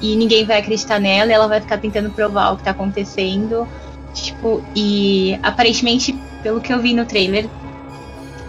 e 0.00 0.16
ninguém 0.16 0.44
vai 0.44 0.58
acreditar 0.58 0.98
nela, 0.98 1.30
e 1.30 1.34
ela 1.34 1.46
vai 1.46 1.60
ficar 1.60 1.78
tentando 1.78 2.10
provar 2.10 2.52
o 2.52 2.56
que 2.56 2.64
tá 2.64 2.70
acontecendo. 2.70 3.66
Tipo, 4.14 4.62
e 4.74 5.38
aparentemente, 5.42 6.12
pelo 6.42 6.60
que 6.60 6.72
eu 6.72 6.80
vi 6.80 6.94
no 6.94 7.04
trailer, 7.04 7.48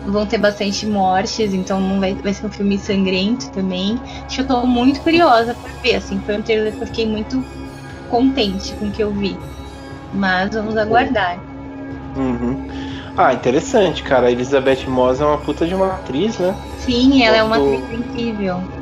vão 0.06 0.26
ter 0.26 0.38
bastante 0.38 0.86
mortes, 0.88 1.54
então 1.54 1.80
não 1.80 2.00
vai, 2.00 2.14
vai 2.16 2.34
ser 2.34 2.46
um 2.46 2.52
filme 2.52 2.78
sangrento 2.80 3.52
também. 3.52 4.02
Acho 4.26 4.36
que 4.36 4.42
eu 4.42 4.48
tô 4.48 4.66
muito 4.66 5.02
curiosa 5.02 5.54
pra 5.54 5.72
ver, 5.84 5.96
assim, 5.96 6.20
foi 6.20 6.38
um 6.38 6.42
trailer 6.42 6.76
que 6.76 6.82
eu 6.82 6.88
fiquei 6.88 7.06
muito 7.06 7.46
contente 8.10 8.76
com 8.76 8.88
o 8.88 8.92
que 8.92 9.04
eu 9.04 9.12
vi. 9.12 9.38
Mas 10.14 10.50
vamos 10.54 10.76
aguardar. 10.76 11.40
Uhum. 12.16 12.68
Ah, 13.16 13.34
interessante, 13.34 14.04
cara. 14.04 14.28
A 14.28 14.32
Elizabeth 14.32 14.88
Moss 14.88 15.22
é 15.22 15.26
uma 15.26 15.38
puta 15.38 15.66
de 15.66 15.76
uma 15.76 15.94
atriz, 15.96 16.38
né? 16.40 16.56
Sim, 16.78 17.24
ela 17.24 17.38
é 17.38 17.44
uma 17.44 17.58
atriz 17.58 18.00
incrível. 18.00 18.81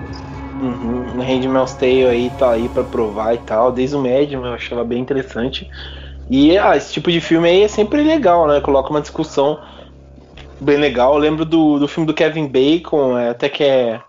Uhum. 0.59 1.21
Handmaid's 1.21 1.73
Tale 1.75 2.05
aí 2.05 2.29
tá 2.29 2.51
aí 2.51 2.67
pra 2.67 2.83
provar 2.83 3.33
e 3.33 3.37
tal. 3.37 3.71
Desde 3.71 3.95
o 3.95 4.01
Medium 4.01 4.45
eu 4.45 4.53
achei 4.53 4.75
ela 4.75 4.85
bem 4.85 4.99
interessante. 4.99 5.69
E 6.29 6.57
ah, 6.57 6.75
esse 6.75 6.93
tipo 6.93 7.11
de 7.11 7.21
filme 7.21 7.49
aí 7.49 7.63
é 7.63 7.67
sempre 7.67 8.03
legal, 8.03 8.47
né? 8.47 8.61
Coloca 8.61 8.89
uma 8.89 9.01
discussão 9.01 9.59
bem 10.59 10.77
legal. 10.77 11.13
Eu 11.13 11.19
lembro 11.19 11.45
do, 11.45 11.79
do 11.79 11.87
filme 11.87 12.05
do 12.05 12.13
Kevin 12.13 12.47
Bacon, 12.47 13.17
é, 13.17 13.29
até 13.29 13.49
que 13.49 13.63
é, 13.63 14.01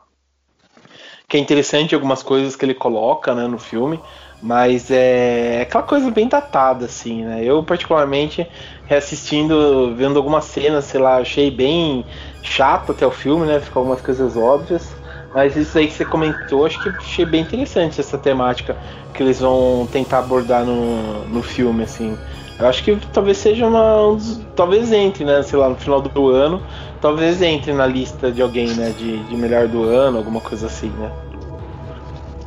que 1.28 1.36
é 1.36 1.40
interessante 1.40 1.94
algumas 1.94 2.22
coisas 2.22 2.56
que 2.56 2.64
ele 2.64 2.74
coloca 2.74 3.34
né, 3.34 3.46
no 3.46 3.58
filme. 3.58 4.00
Mas 4.42 4.90
é, 4.90 5.56
é 5.58 5.60
aquela 5.62 5.84
coisa 5.84 6.10
bem 6.10 6.26
datada, 6.26 6.86
assim, 6.86 7.24
né? 7.24 7.44
Eu, 7.44 7.62
particularmente, 7.62 8.46
reassistindo, 8.86 9.94
vendo 9.94 10.16
algumas 10.16 10.46
cenas, 10.46 10.86
sei 10.86 10.98
lá, 10.98 11.18
achei 11.18 11.50
bem 11.50 12.06
chato 12.42 12.92
até 12.92 13.06
o 13.06 13.10
filme, 13.10 13.46
né? 13.46 13.60
Ficou 13.60 13.80
algumas 13.80 14.00
coisas 14.00 14.36
óbvias. 14.36 14.99
Mas 15.32 15.56
isso 15.56 15.78
aí 15.78 15.86
que 15.86 15.92
você 15.92 16.04
comentou, 16.04 16.66
acho 16.66 16.80
que 16.80 16.92
achei 16.98 17.24
bem 17.24 17.42
interessante 17.42 18.00
essa 18.00 18.18
temática 18.18 18.76
que 19.14 19.22
eles 19.22 19.40
vão 19.40 19.86
tentar 19.90 20.18
abordar 20.18 20.64
no, 20.64 21.24
no 21.26 21.42
filme, 21.42 21.84
assim. 21.84 22.16
Eu 22.58 22.66
acho 22.66 22.82
que 22.82 22.96
talvez 23.12 23.38
seja 23.38 23.66
uma. 23.66 24.08
Um 24.08 24.16
dos, 24.16 24.40
talvez 24.54 24.92
entre, 24.92 25.24
né? 25.24 25.42
Sei 25.42 25.58
lá, 25.58 25.68
no 25.68 25.76
final 25.76 26.00
do 26.00 26.28
ano, 26.28 26.60
talvez 27.00 27.40
entre 27.40 27.72
na 27.72 27.86
lista 27.86 28.30
de 28.30 28.42
alguém, 28.42 28.74
né? 28.74 28.90
De, 28.90 29.18
de 29.24 29.36
melhor 29.36 29.66
do 29.68 29.84
ano, 29.84 30.18
alguma 30.18 30.40
coisa 30.40 30.66
assim, 30.66 30.90
né? 30.90 31.10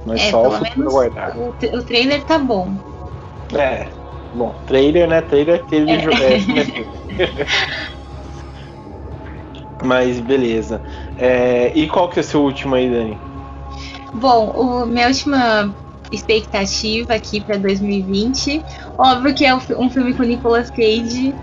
Mas 0.06 0.22
é, 0.22 0.30
só 0.30 0.48
o 0.48 0.52
futuro 0.52 0.90
aguardar. 0.90 1.38
O, 1.38 1.50
o 1.50 1.84
trailer 1.84 2.24
tá 2.26 2.38
bom. 2.38 2.76
É. 3.58 3.88
Bom, 4.34 4.54
trailer, 4.68 5.08
né? 5.08 5.22
Trailer 5.22 5.64
teve. 5.66 5.92
É. 5.92 5.96
É, 5.96 7.44
Mas 9.84 10.20
beleza. 10.20 10.82
É, 11.18 11.72
e 11.76 11.88
qual 11.88 12.10
que 12.10 12.20
é 12.20 12.22
o 12.22 12.26
seu 12.26 12.42
último 12.42 12.76
aí, 12.76 12.90
Dani? 12.90 13.18
Bom, 14.14 14.52
o, 14.56 14.86
minha 14.86 15.08
última 15.08 15.74
expectativa 16.12 17.14
aqui 17.14 17.42
para 17.42 17.58
2020, 17.58 18.64
óbvio 18.98 19.34
que 19.34 19.46
é 19.46 19.56
um 19.56 19.90
filme 19.90 20.14
com 20.14 20.24
Nicolas 20.24 20.70
Cage, 20.70 21.34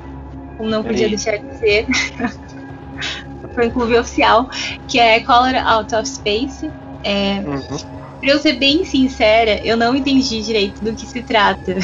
como 0.56 0.70
não 0.70 0.82
podia 0.82 1.08
deixar 1.08 1.38
de 1.38 1.58
ser. 1.58 1.86
Foi 3.54 3.66
um 3.66 3.70
clube 3.70 3.98
oficial, 3.98 4.48
que 4.86 4.98
é 4.98 5.20
Color 5.20 5.56
Out 5.66 5.94
of 5.94 6.08
Space. 6.08 6.70
É, 7.02 7.40
uhum. 7.40 7.78
Pra 8.20 8.30
eu 8.30 8.38
ser 8.38 8.54
bem 8.54 8.84
sincera, 8.84 9.60
eu 9.64 9.76
não 9.76 9.96
entendi 9.96 10.42
direito 10.42 10.84
do 10.84 10.92
que 10.92 11.06
se 11.06 11.22
trata. 11.22 11.74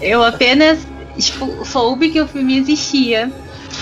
eu 0.00 0.22
apenas 0.22 0.86
tipo, 1.18 1.64
soube 1.64 2.10
que 2.10 2.20
o 2.20 2.28
filme 2.28 2.58
existia. 2.58 3.32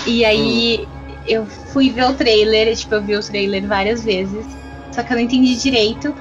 E 0.07 0.25
aí 0.25 0.87
hum. 0.87 0.92
Eu 1.27 1.45
fui 1.45 1.89
ver 1.89 2.05
o 2.05 2.13
trailer, 2.13 2.75
tipo, 2.75 2.95
eu 2.95 3.01
vi 3.01 3.15
o 3.15 3.23
trailer 3.23 3.65
várias 3.67 4.03
vezes. 4.03 4.45
só 4.91 5.03
que 5.03 5.11
eu 5.13 5.17
não 5.17 5.23
entendi 5.23 5.55
direito. 5.55 6.13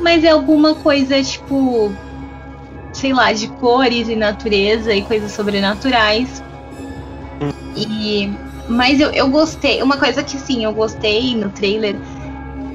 Mas 0.00 0.24
é 0.24 0.30
alguma 0.30 0.74
coisa 0.76 1.22
tipo, 1.22 1.92
sei 2.92 3.12
lá, 3.12 3.32
de 3.32 3.48
cores 3.48 4.08
e 4.08 4.16
natureza 4.16 4.94
e 4.94 5.02
coisas 5.02 5.32
sobrenaturais. 5.32 6.42
E 7.76 8.30
mas 8.68 9.00
eu, 9.00 9.10
eu 9.10 9.28
gostei. 9.28 9.82
Uma 9.82 9.96
coisa 9.96 10.22
que 10.22 10.36
sim, 10.38 10.64
eu 10.64 10.72
gostei 10.72 11.34
no 11.34 11.50
trailer 11.50 11.96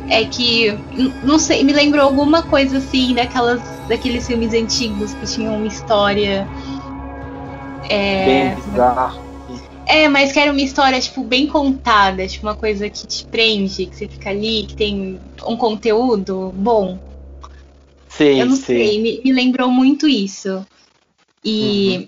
é 0.09 0.25
que 0.25 0.77
não 1.23 1.39
sei, 1.39 1.63
me 1.63 1.71
lembrou 1.71 2.03
alguma 2.03 2.43
coisa 2.43 2.77
assim 2.77 3.13
daquelas 3.13 3.61
daqueles 3.87 4.25
filmes 4.25 4.53
antigos 4.53 5.13
que 5.13 5.25
tinham 5.25 5.55
uma 5.57 5.67
história 5.67 6.47
é, 7.89 8.25
bem 8.25 8.55
bizarro. 8.55 9.32
É, 9.87 10.07
mas 10.07 10.31
que 10.31 10.39
era 10.39 10.51
uma 10.51 10.61
história, 10.61 10.99
tipo, 10.99 11.23
bem 11.23 11.47
contada, 11.47 12.27
tipo, 12.27 12.45
uma 12.45 12.55
coisa 12.55 12.89
que 12.89 13.05
te 13.05 13.25
prende, 13.25 13.85
que 13.85 13.95
você 13.95 14.07
fica 14.07 14.29
ali, 14.29 14.65
que 14.67 14.75
tem 14.75 15.19
um 15.45 15.57
conteúdo 15.57 16.51
bom. 16.55 16.97
Sim, 18.07 18.39
Eu 18.39 18.45
não 18.45 18.55
sim. 18.55 18.63
sei, 18.63 19.01
me, 19.01 19.21
me 19.23 19.31
lembrou 19.31 19.69
muito 19.69 20.07
isso. 20.07 20.65
E, 21.43 21.97
uhum. 21.97 22.07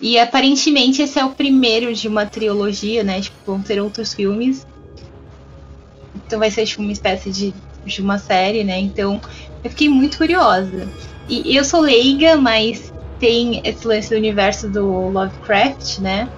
e 0.00 0.18
aparentemente 0.18 1.02
esse 1.02 1.18
é 1.18 1.24
o 1.24 1.30
primeiro 1.30 1.92
de 1.92 2.08
uma 2.08 2.24
trilogia, 2.24 3.02
né? 3.02 3.20
Tipo, 3.20 3.36
vão 3.44 3.60
ter 3.60 3.80
outros 3.80 4.14
filmes. 4.14 4.66
Então 6.14 6.38
vai 6.38 6.50
ser 6.50 6.64
tipo 6.64 6.82
uma 6.82 6.92
espécie 6.92 7.30
de, 7.30 7.54
de 7.84 8.00
uma 8.00 8.18
série, 8.18 8.64
né? 8.64 8.78
Então 8.78 9.20
eu 9.62 9.70
fiquei 9.70 9.88
muito 9.88 10.16
curiosa. 10.16 10.88
E 11.28 11.56
eu 11.56 11.64
sou 11.64 11.80
leiga, 11.80 12.36
mas 12.36 12.92
tem 13.18 13.60
esse 13.64 13.86
lance 13.86 14.10
do 14.10 14.16
universo 14.16 14.68
do 14.68 15.08
Lovecraft, 15.08 15.98
né? 15.98 16.28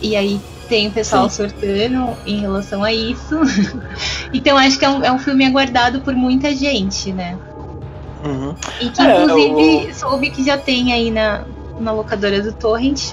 E 0.00 0.16
aí 0.16 0.40
tem 0.68 0.88
o 0.88 0.90
pessoal 0.90 1.28
Sim. 1.28 1.48
sortando 1.48 2.16
em 2.26 2.40
relação 2.40 2.82
a 2.82 2.92
isso. 2.92 3.36
então 4.32 4.56
acho 4.56 4.78
que 4.78 4.84
é 4.84 4.90
um, 4.90 5.04
é 5.04 5.12
um 5.12 5.18
filme 5.18 5.44
aguardado 5.44 6.00
por 6.00 6.14
muita 6.14 6.54
gente, 6.54 7.12
né? 7.12 7.38
Uhum. 8.24 8.54
E 8.80 8.88
que 8.88 9.02
inclusive 9.02 9.86
é, 9.86 9.90
o... 9.90 9.94
soube 9.94 10.30
que 10.30 10.44
já 10.44 10.56
tem 10.56 10.92
aí 10.92 11.10
na, 11.10 11.44
na 11.78 11.92
locadora 11.92 12.42
do 12.42 12.52
Torrent. 12.52 13.12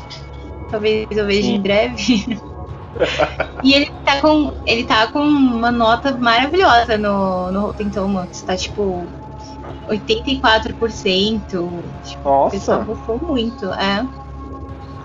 Talvez 0.70 1.08
eu 1.12 1.26
veja 1.26 1.48
Sim. 1.48 1.56
em 1.56 1.62
breve. 1.62 2.40
e 3.64 3.74
ele 3.74 3.92
tá 4.06 4.22
com. 4.22 4.54
Ele 4.66 4.84
tá 4.86 5.08
com 5.08 5.20
uma 5.20 5.72
nota 5.72 6.16
maravilhosa 6.18 6.98
no, 6.98 7.52
no 7.52 7.62
Rotten 7.68 7.90
Tomatoes. 7.90 8.42
Tá 8.42 8.56
tipo 8.56 9.06
84%. 9.90 11.42
Tipo, 12.06 12.30
Nossa. 12.30 12.48
O 12.48 12.52
pessoal 12.52 12.86
gostou 12.86 13.20
muito, 13.20 13.66
é. 13.74 14.06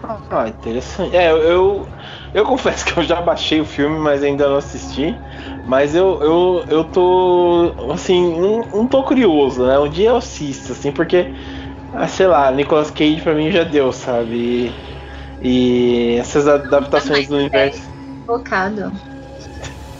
Ah, 0.02 0.48
interessante. 0.48 1.16
É, 1.16 1.30
eu, 1.32 1.88
eu 2.34 2.44
confesso 2.44 2.84
que 2.84 2.98
eu 2.98 3.02
já 3.02 3.20
baixei 3.20 3.60
o 3.60 3.64
filme, 3.64 3.98
mas 3.98 4.22
ainda 4.22 4.48
não 4.48 4.56
assisti. 4.56 5.18
Mas 5.64 5.94
eu, 5.94 6.20
eu, 6.22 6.64
eu 6.68 6.84
tô, 6.84 7.74
assim, 7.92 8.20
um, 8.22 8.60
um 8.80 8.86
tô 8.86 9.02
curioso, 9.04 9.66
né? 9.66 9.78
Um 9.78 9.88
dia 9.88 10.10
eu 10.10 10.16
assisto, 10.16 10.72
assim, 10.72 10.92
porque, 10.92 11.32
ah, 11.92 12.08
sei 12.08 12.26
lá, 12.26 12.50
Nicolas 12.50 12.90
Cage 12.90 13.20
pra 13.22 13.34
mim 13.34 13.50
já 13.50 13.64
deu, 13.64 13.92
sabe? 13.92 14.72
E, 15.40 16.14
e 16.14 16.16
essas 16.18 16.46
adaptações 16.48 17.28
do 17.28 17.36
universo. 17.36 17.88
Focado. 18.26 18.92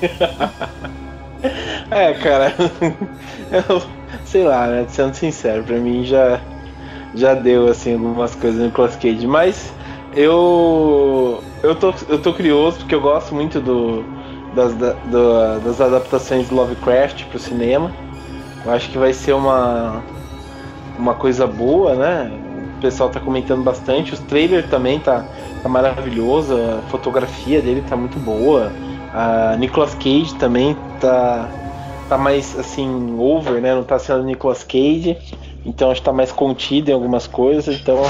é, 1.91 2.15
cara. 2.15 2.55
Eu, 3.51 3.83
sei 4.25 4.45
lá, 4.45 4.67
né? 4.67 4.87
Sendo 4.89 5.15
sincero, 5.15 5.65
pra 5.65 5.79
mim 5.79 6.05
já, 6.05 6.41
já 7.15 7.35
deu, 7.35 7.69
assim, 7.69 7.95
algumas 7.95 8.35
coisas 8.35 8.59
no 8.61 8.67
Nicolas 8.67 8.97
Cage. 8.97 9.27
Mas 9.27 9.76
eu, 10.17 11.45
eu, 11.63 11.75
tô, 11.77 11.95
eu 12.09 12.21
tô 12.23 12.33
curioso 12.35 12.79
porque 12.79 12.95
eu 12.95 13.01
gosto 13.01 13.35
muito 13.35 13.61
do, 13.61 14.03
das, 14.55 14.75
da, 14.75 14.93
do, 15.05 15.61
das 15.61 15.81
adaptações 15.81 16.49
de 16.49 16.55
Lovecraft 16.55 17.27
pro 17.27 17.39
cinema. 17.39 17.95
Eu 18.65 18.73
acho 18.73 18.91
que 18.91 18.99
vai 18.99 19.13
ser 19.13 19.35
uma, 19.35 20.03
uma 20.97 21.15
coisa 21.15 21.47
boa, 21.47 21.95
né? 21.97 22.31
O 22.35 22.81
pessoal 22.81 23.11
tá 23.11 23.21
comentando 23.21 23.63
bastante. 23.63 24.15
Os 24.15 24.21
trailers 24.21 24.69
também 24.69 25.01
tá, 25.01 25.29
tá 25.63 25.69
maravilhoso. 25.69 26.57
A 26.57 26.83
fotografia 26.83 27.61
dele 27.63 27.83
tá 27.83 27.97
muito 27.97 28.19
boa. 28.19 28.73
A 29.13 29.57
Nicolas 29.59 29.95
Cage 29.95 30.35
também 30.37 30.75
tá, 30.99 31.55
tá 32.09 32.19
mais 32.19 32.59
assim, 32.59 33.15
over, 33.19 33.61
né? 33.61 33.75
Não 33.75 33.85
tá 33.85 33.99
sendo 33.99 34.25
Nicolas 34.25 34.65
Cage. 34.65 35.19
Então 35.65 35.91
acho 35.91 36.01
que 36.01 36.07
tá 36.07 36.13
mais 36.13 36.33
contido 36.33 36.91
em 36.91 36.95
algumas 36.95 37.27
coisas. 37.27 37.79
Então 37.81 38.03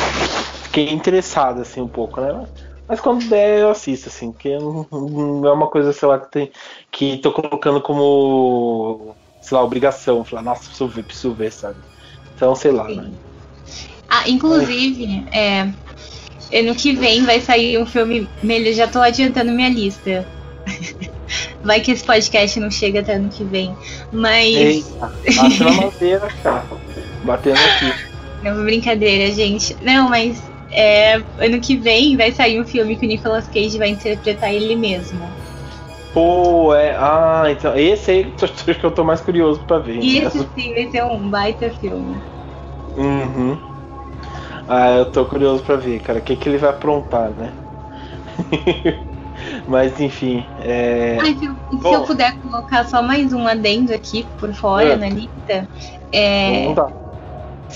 fiquei 0.77 0.93
interessado, 0.93 1.63
assim, 1.63 1.81
um 1.81 1.89
pouco, 1.89 2.21
né? 2.21 2.47
Mas 2.87 3.01
quando 3.01 3.27
der, 3.29 3.61
eu 3.61 3.71
assisto, 3.71 4.09
assim, 4.09 4.31
porque 4.31 4.59
não, 4.59 4.87
não 4.93 5.49
é 5.49 5.53
uma 5.53 5.67
coisa, 5.69 5.93
sei 5.93 6.07
lá, 6.07 6.19
que, 6.19 6.31
tem, 6.31 6.51
que 6.93 7.17
tô 7.19 7.33
colocando 7.33 7.81
como, 7.81 9.15
sei 9.41 9.57
lá, 9.57 9.65
obrigação. 9.65 10.23
Falar, 10.23 10.43
nossa, 10.43 10.65
preciso 10.65 10.89
ver, 10.89 11.03
preciso 11.03 11.33
ver, 11.33 11.51
sabe? 11.51 11.79
Então, 12.35 12.55
sei 12.55 12.73
lá, 12.73 12.87
né? 12.89 13.11
Ah, 14.09 14.29
inclusive, 14.29 15.27
é. 15.33 15.63
ano 16.53 16.75
que 16.77 16.93
vem 16.93 17.25
vai 17.25 17.41
sair 17.41 17.79
um 17.79 17.87
filme 17.87 18.29
melhor, 18.43 18.73
já 18.75 18.87
tô 18.87 19.01
adiantando 19.01 19.53
minha 19.53 19.71
lista. 19.71 20.27
Vai 21.65 21.81
que 21.81 21.91
esse 21.91 22.05
podcast 22.05 22.61
não 22.61 22.71
chega 22.71 23.01
até 23.01 23.15
ano 23.15 23.29
que 23.29 23.43
vem. 23.43 23.77
Mas. 24.13 24.55
Eita, 24.57 25.13
bate 25.37 25.65
na 25.65 25.73
madeira, 25.73 26.29
cara. 26.43 26.65
Batendo 27.25 27.59
aqui. 27.59 28.07
É 28.45 28.53
uma 28.53 28.63
brincadeira, 28.63 29.35
gente. 29.35 29.77
Não, 29.83 30.09
mas 30.09 30.41
é, 30.71 31.23
ano 31.39 31.61
que 31.61 31.77
vem 31.77 32.17
vai 32.17 32.33
sair 32.33 32.61
um 32.61 32.65
filme 32.65 32.97
que 32.97 33.07
o 33.07 33.09
Nicolas 33.09 33.47
Cage 33.47 33.79
vai 33.79 33.89
interpretar 33.89 34.53
ele 34.53 34.75
mesmo. 34.77 35.21
Pô, 36.13 36.75
é. 36.75 36.97
Ah, 36.99 37.45
então. 37.49 37.77
Esse 37.77 38.11
aí 38.11 38.35
acho 38.43 38.65
que 38.65 38.85
eu 38.85 38.91
tô 38.91 39.05
mais 39.05 39.21
curioso 39.21 39.61
pra 39.61 39.79
ver. 39.79 39.99
Esse 39.99 40.39
né? 40.39 40.47
sim 40.57 40.75
vai 40.75 40.91
ser 40.91 41.05
um 41.05 41.29
baita 41.29 41.71
filme. 41.71 42.17
Uhum. 42.97 43.59
Ah, 44.69 44.97
eu 44.97 45.07
tô 45.07 45.25
curioso 45.25 45.63
pra 45.63 45.77
ver, 45.77 46.01
cara. 46.01 46.19
O 46.19 46.23
que, 46.23 46.35
que 46.35 46.49
ele 46.49 46.59
vai 46.59 46.71
aprontar, 46.71 47.31
né? 47.31 47.53
Mas 49.69 50.01
enfim. 50.01 50.45
É... 50.61 51.19
Ai, 51.21 51.35
se, 51.35 51.45
eu, 51.45 51.55
se 51.81 51.93
eu 51.93 52.03
puder 52.03 52.37
colocar 52.39 52.85
só 52.87 53.03
mais 53.03 53.33
um 53.33 53.47
adendo 53.47 53.95
aqui 53.95 54.27
por 54.39 54.53
fora 54.55 54.95
é. 54.95 54.97
na 54.97 55.09
lista. 55.09 55.69
É... 56.11 56.65
Não 56.65 56.75
dá 56.75 56.89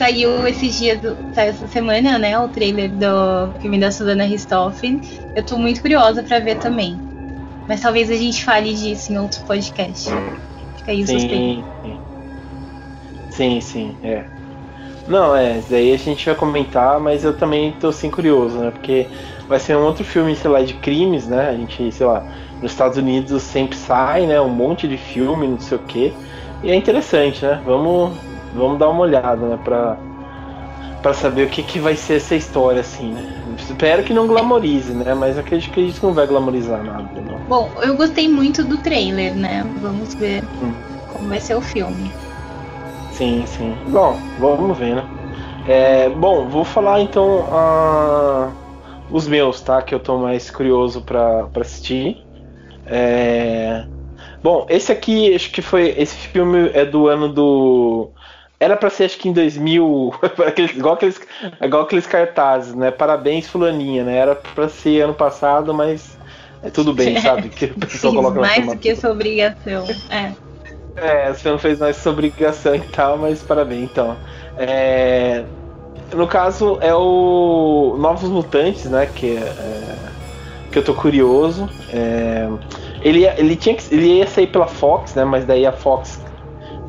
Saiu 0.00 0.48
esses 0.48 0.78
dias, 0.78 0.98
saiu 1.34 1.50
essa 1.50 1.68
semana, 1.68 2.18
né? 2.18 2.38
O 2.38 2.48
trailer 2.48 2.88
do 2.88 3.52
filme 3.60 3.78
da 3.78 3.90
Susana 3.92 4.24
Ristoffen. 4.24 4.98
Eu 5.36 5.44
tô 5.44 5.58
muito 5.58 5.82
curiosa 5.82 6.22
para 6.22 6.40
ver 6.40 6.56
também. 6.56 6.98
Mas 7.68 7.82
talvez 7.82 8.10
a 8.10 8.16
gente 8.16 8.42
fale 8.42 8.72
disso 8.72 9.12
em 9.12 9.18
outro 9.18 9.44
podcast. 9.44 10.08
Fica 10.78 10.92
aí 10.92 11.02
o 11.02 11.06
sim, 11.06 11.62
sim, 13.28 13.60
sim, 13.60 13.96
é. 14.02 14.24
Não, 15.06 15.36
é, 15.36 15.60
daí 15.68 15.92
a 15.92 15.98
gente 15.98 16.24
vai 16.24 16.34
comentar, 16.34 16.98
mas 16.98 17.22
eu 17.22 17.36
também 17.36 17.72
tô 17.72 17.88
assim 17.88 18.10
curioso, 18.10 18.58
né? 18.58 18.70
Porque 18.70 19.06
vai 19.46 19.60
ser 19.60 19.76
um 19.76 19.84
outro 19.84 20.02
filme, 20.02 20.34
sei 20.34 20.50
lá, 20.50 20.62
de 20.62 20.72
crimes, 20.72 21.28
né? 21.28 21.50
A 21.50 21.54
gente, 21.54 21.92
sei 21.92 22.06
lá, 22.06 22.26
nos 22.62 22.72
Estados 22.72 22.96
Unidos 22.96 23.42
sempre 23.42 23.76
sai, 23.76 24.26
né? 24.26 24.40
Um 24.40 24.48
monte 24.48 24.88
de 24.88 24.96
filme, 24.96 25.46
não 25.46 25.58
sei 25.58 25.76
o 25.76 25.84
quê. 25.84 26.14
E 26.62 26.70
é 26.70 26.74
interessante, 26.74 27.44
né? 27.44 27.60
Vamos, 27.66 28.18
vamos 28.54 28.78
dar 28.78 28.88
uma 28.88 29.00
olhada, 29.00 29.48
né, 29.48 29.58
pra, 29.62 29.96
pra 31.02 31.14
saber 31.14 31.46
o 31.46 31.50
que, 31.50 31.62
que 31.62 31.78
vai 31.78 31.96
ser 31.96 32.14
essa 32.14 32.34
história, 32.34 32.80
assim, 32.80 33.12
né? 33.12 33.42
Espero 33.56 34.02
que 34.02 34.12
não 34.12 34.26
glamorize, 34.26 34.92
né? 34.92 35.14
Mas 35.14 35.38
acredito 35.38 35.72
que 35.72 35.80
a 35.80 35.84
gente 35.84 36.02
não 36.02 36.12
vai 36.12 36.26
glamorizar 36.26 36.82
nada, 36.82 37.08
não. 37.20 37.38
Bom, 37.48 37.70
eu 37.82 37.96
gostei 37.96 38.28
muito 38.28 38.64
do 38.64 38.78
trailer, 38.78 39.34
né? 39.34 39.64
Vamos 39.80 40.14
ver 40.14 40.42
hum. 40.62 40.72
como 41.12 41.28
vai 41.28 41.40
ser 41.40 41.54
o 41.54 41.60
filme. 41.60 42.12
Sim, 43.12 43.44
sim. 43.46 43.76
Bom, 43.88 44.16
vamos 44.38 44.78
ver, 44.78 44.96
né? 44.96 45.04
É, 45.68 46.08
bom, 46.08 46.48
vou 46.48 46.64
falar 46.64 47.00
então 47.00 47.44
uh, 47.44 48.52
os 49.10 49.28
meus, 49.28 49.60
tá? 49.60 49.82
Que 49.82 49.94
eu 49.94 50.00
tô 50.00 50.18
mais 50.18 50.50
curioso 50.50 51.02
pra, 51.02 51.44
pra 51.44 51.62
assistir. 51.62 52.16
É... 52.86 53.84
Bom, 54.42 54.66
esse 54.70 54.90
aqui, 54.90 55.34
acho 55.34 55.50
que 55.52 55.60
foi. 55.60 55.94
Esse 55.98 56.16
filme 56.16 56.70
é 56.72 56.84
do 56.84 57.08
ano 57.08 57.28
do 57.28 58.10
era 58.60 58.76
pra 58.76 58.90
ser, 58.90 59.04
acho 59.04 59.18
que 59.18 59.30
em 59.30 59.32
2000, 59.32 60.12
igual, 60.76 60.92
aqueles, 60.92 61.18
igual 61.62 61.82
aqueles 61.82 62.06
cartazes, 62.06 62.74
né? 62.74 62.90
Parabéns, 62.90 63.48
Fulaninha, 63.48 64.04
né? 64.04 64.18
Era 64.18 64.36
pra 64.36 64.68
ser 64.68 65.00
ano 65.00 65.14
passado, 65.14 65.72
mas 65.72 66.18
é 66.62 66.68
tudo 66.68 66.92
bem, 66.92 67.18
sabe? 67.22 67.48
Que 67.48 67.64
o 67.64 67.74
pessoal 67.74 68.14
coloca 68.14 68.38
mais 68.38 68.66
do 68.66 68.76
que 68.76 68.90
essa 68.90 69.10
obrigação, 69.10 69.86
é. 70.10 70.32
É, 70.96 71.32
você 71.32 71.50
não 71.50 71.58
fez 71.58 71.78
mais 71.78 71.96
essa 71.96 72.10
obrigação 72.10 72.74
e 72.74 72.80
tal, 72.80 73.16
mas 73.16 73.42
parabéns, 73.42 73.84
então. 73.84 74.14
É, 74.58 75.44
no 76.12 76.26
caso, 76.26 76.76
é 76.82 76.94
o 76.94 77.96
Novos 77.98 78.28
Mutantes, 78.28 78.84
né? 78.84 79.06
Que, 79.06 79.38
é, 79.38 79.96
que 80.70 80.78
eu 80.78 80.84
tô 80.84 80.92
curioso. 80.92 81.66
É, 81.90 82.46
ele, 83.00 83.24
ele, 83.24 83.56
tinha 83.56 83.74
que, 83.74 83.94
ele 83.94 84.18
ia 84.18 84.26
sair 84.26 84.48
pela 84.48 84.66
Fox, 84.66 85.14
né? 85.14 85.24
Mas 85.24 85.46
daí 85.46 85.64
a 85.64 85.72
Fox 85.72 86.20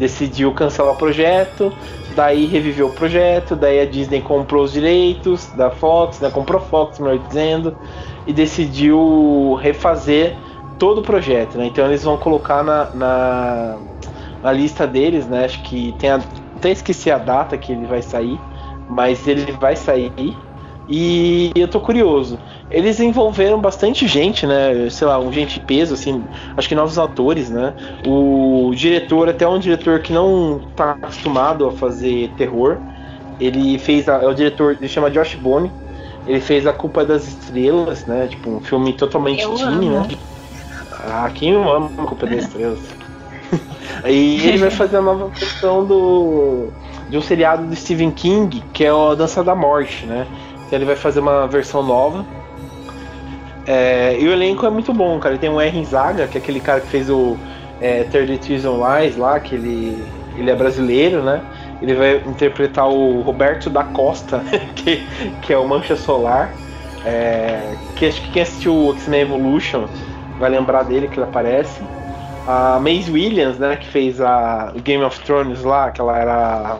decidiu 0.01 0.51
cancelar 0.51 0.93
o 0.93 0.95
projeto, 0.95 1.71
daí 2.15 2.47
reviveu 2.47 2.87
o 2.87 2.91
projeto, 2.91 3.55
daí 3.55 3.79
a 3.79 3.85
Disney 3.85 4.19
comprou 4.19 4.63
os 4.63 4.73
direitos 4.73 5.45
da 5.55 5.69
Fox, 5.69 6.19
né, 6.19 6.31
comprou 6.31 6.59
Fox, 6.59 6.97
melhor 6.97 7.19
dizendo, 7.19 7.77
e 8.25 8.33
decidiu 8.33 9.53
refazer 9.61 10.35
todo 10.79 11.01
o 11.01 11.03
projeto. 11.03 11.55
Né? 11.55 11.67
Então 11.67 11.85
eles 11.85 12.03
vão 12.03 12.17
colocar 12.17 12.63
na, 12.63 12.85
na, 12.95 13.77
a 14.43 14.51
lista 14.51 14.87
deles, 14.87 15.27
né? 15.27 15.45
Acho 15.45 15.61
que 15.61 15.93
tem 15.99 16.09
a, 16.09 16.19
até 16.55 16.71
esqueci 16.71 17.11
a 17.11 17.19
data 17.19 17.55
que 17.55 17.71
ele 17.71 17.85
vai 17.85 18.01
sair, 18.01 18.39
mas 18.89 19.27
ele 19.27 19.51
vai 19.51 19.75
sair 19.75 20.35
e 20.93 21.51
eu 21.55 21.69
tô 21.69 21.79
curioso. 21.79 22.37
Eles 22.69 22.99
envolveram 22.99 23.61
bastante 23.61 24.05
gente, 24.05 24.45
né? 24.45 24.89
Sei 24.89 25.07
lá, 25.07 25.17
um 25.17 25.31
gente 25.31 25.53
de 25.53 25.65
peso, 25.65 25.93
assim, 25.93 26.21
acho 26.57 26.67
que 26.67 26.75
novos 26.75 26.99
atores, 26.99 27.49
né? 27.49 27.73
O 28.05 28.73
diretor, 28.75 29.29
até 29.29 29.47
um 29.47 29.57
diretor 29.57 30.01
que 30.01 30.11
não 30.11 30.59
tá 30.75 30.97
acostumado 31.01 31.65
a 31.65 31.71
fazer 31.71 32.33
terror. 32.37 32.79
Ele 33.39 33.79
fez 33.79 34.09
a, 34.09 34.17
é 34.17 34.27
o 34.27 34.33
diretor, 34.33 34.75
ele 34.77 34.89
chama 34.89 35.09
Josh 35.09 35.35
Bone. 35.35 35.71
Ele 36.27 36.41
fez 36.41 36.67
A 36.67 36.73
Culpa 36.73 37.05
das 37.05 37.25
Estrelas, 37.25 38.05
né? 38.05 38.27
Tipo, 38.27 38.49
um 38.49 38.59
filme 38.59 38.91
totalmente 38.91 39.43
Eu 39.43 39.55
teen, 39.55 39.89
né? 39.89 40.07
Ah, 40.91 41.31
quem 41.33 41.53
não 41.53 41.71
ama 41.71 41.89
A 41.99 42.05
Culpa 42.05 42.27
das 42.27 42.43
Estrelas? 42.43 42.81
e 44.05 44.45
ele 44.45 44.57
vai 44.57 44.69
fazer 44.69 44.97
a 44.97 45.01
nova 45.01 45.29
versão 45.29 45.85
do 45.85 46.67
de 47.11 47.17
um 47.17 47.21
seriado 47.21 47.65
do 47.65 47.75
Stephen 47.75 48.09
King, 48.09 48.63
que 48.73 48.85
é 48.85 48.93
o 48.93 49.15
Dança 49.15 49.43
da 49.43 49.53
Morte, 49.53 50.05
né? 50.05 50.25
Ele 50.71 50.85
vai 50.85 50.95
fazer 50.95 51.19
uma 51.19 51.47
versão 51.47 51.83
nova. 51.83 52.25
É, 53.65 54.17
e 54.19 54.27
o 54.27 54.31
elenco 54.31 54.65
é 54.65 54.69
muito 54.69 54.93
bom, 54.93 55.19
cara. 55.19 55.37
Tem 55.37 55.49
o 55.49 55.59
R. 55.59 55.85
Zaga, 55.85 56.27
que 56.27 56.37
é 56.37 56.41
aquele 56.41 56.59
cara 56.59 56.79
que 56.81 56.87
fez 56.87 57.09
o 57.09 57.37
é, 57.79 58.03
30 58.05 58.47
Reasons 58.47 58.77
Why 58.77 59.19
lá, 59.19 59.39
que 59.39 59.55
ele, 59.55 60.03
ele 60.37 60.49
é 60.49 60.55
brasileiro, 60.55 61.21
né? 61.21 61.41
Ele 61.81 61.95
vai 61.95 62.15
interpretar 62.27 62.87
o 62.87 63.21
Roberto 63.21 63.69
da 63.69 63.83
Costa, 63.83 64.43
que, 64.75 65.03
que 65.41 65.53
é 65.53 65.57
o 65.57 65.67
Mancha 65.67 65.95
Solar. 65.95 66.51
É, 67.03 67.75
que 67.95 68.05
acho 68.05 68.21
que 68.21 68.31
quem 68.31 68.41
assistiu 68.43 68.75
o 68.75 68.93
X-Men 68.93 69.21
Evolution 69.21 69.87
vai 70.39 70.49
lembrar 70.49 70.83
dele, 70.83 71.07
que 71.07 71.15
ele 71.15 71.23
aparece. 71.25 71.81
A 72.47 72.79
Maisie 72.79 73.13
Williams, 73.13 73.57
né, 73.57 73.75
que 73.75 73.87
fez 73.87 74.19
a 74.19 74.73
Game 74.83 75.03
of 75.03 75.19
Thrones 75.21 75.63
lá, 75.63 75.91
que 75.91 76.01
ela 76.01 76.17
era. 76.17 76.79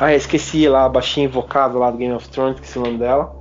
Ah, 0.00 0.14
esqueci 0.14 0.66
lá, 0.66 0.86
a 0.86 0.88
baixinha 0.88 1.26
invocada 1.26 1.78
lá 1.78 1.90
do 1.90 1.98
Game 1.98 2.14
of 2.14 2.26
Thrones, 2.30 2.54
esqueci 2.54 2.78
o 2.78 2.82
nome 2.82 2.96
dela. 2.96 3.36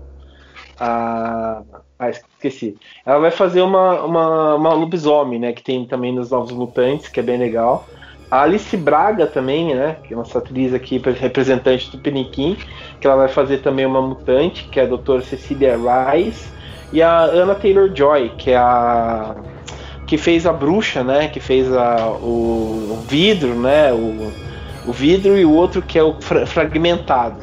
Ah, 0.78 1.62
ah, 1.98 2.10
esqueci. 2.10 2.78
Ela 3.06 3.20
vai 3.20 3.32
fazer 3.32 3.62
uma, 3.62 4.04
uma, 4.04 4.56
uma 4.56 4.74
lobisomem, 4.74 5.40
né, 5.40 5.54
que 5.54 5.64
tem 5.64 5.86
também 5.86 6.14
nos 6.14 6.32
Novos 6.32 6.52
Mutantes, 6.52 7.08
que 7.08 7.22
é 7.22 7.24
bem 7.24 7.38
legal. 7.38 7.88
A 8.30 8.42
Alice 8.42 8.76
Braga 8.76 9.26
também, 9.26 9.74
né, 9.74 10.00
que 10.04 10.14
é 10.14 10.18
nossa 10.18 10.40
atriz 10.40 10.74
aqui, 10.74 10.98
representante 10.98 11.96
do 11.96 11.98
Piniquim, 11.98 12.58
que 13.00 13.08
ela 13.08 13.16
vai 13.16 13.30
fazer 13.30 13.60
também 13.60 13.86
uma 13.86 14.02
mutante, 14.02 14.66
que 14.66 14.82
é 14.82 14.84
a 14.84 14.88
doutora 14.88 15.22
Cecilia 15.22 15.78
Rice. 16.12 16.52
E 16.92 17.02
a 17.02 17.22
Anna 17.22 17.56
Taylor-Joy, 17.56 18.34
que 18.38 18.52
é 18.52 18.58
a 18.58 19.34
que 20.06 20.18
fez 20.18 20.46
a 20.46 20.52
bruxa, 20.52 21.04
né? 21.04 21.28
Que 21.30 21.40
fez 21.40 21.72
a, 21.72 22.10
o, 22.10 22.94
o 22.94 23.06
vidro, 23.08 23.54
né? 23.54 23.94
O, 23.94 24.49
o 24.90 24.92
vidro 24.92 25.38
e 25.38 25.46
o 25.46 25.54
outro 25.54 25.82
que 25.84 26.00
é 26.00 26.04
o 26.04 26.16
fra 26.20 26.46
fragmentado. 26.46 27.38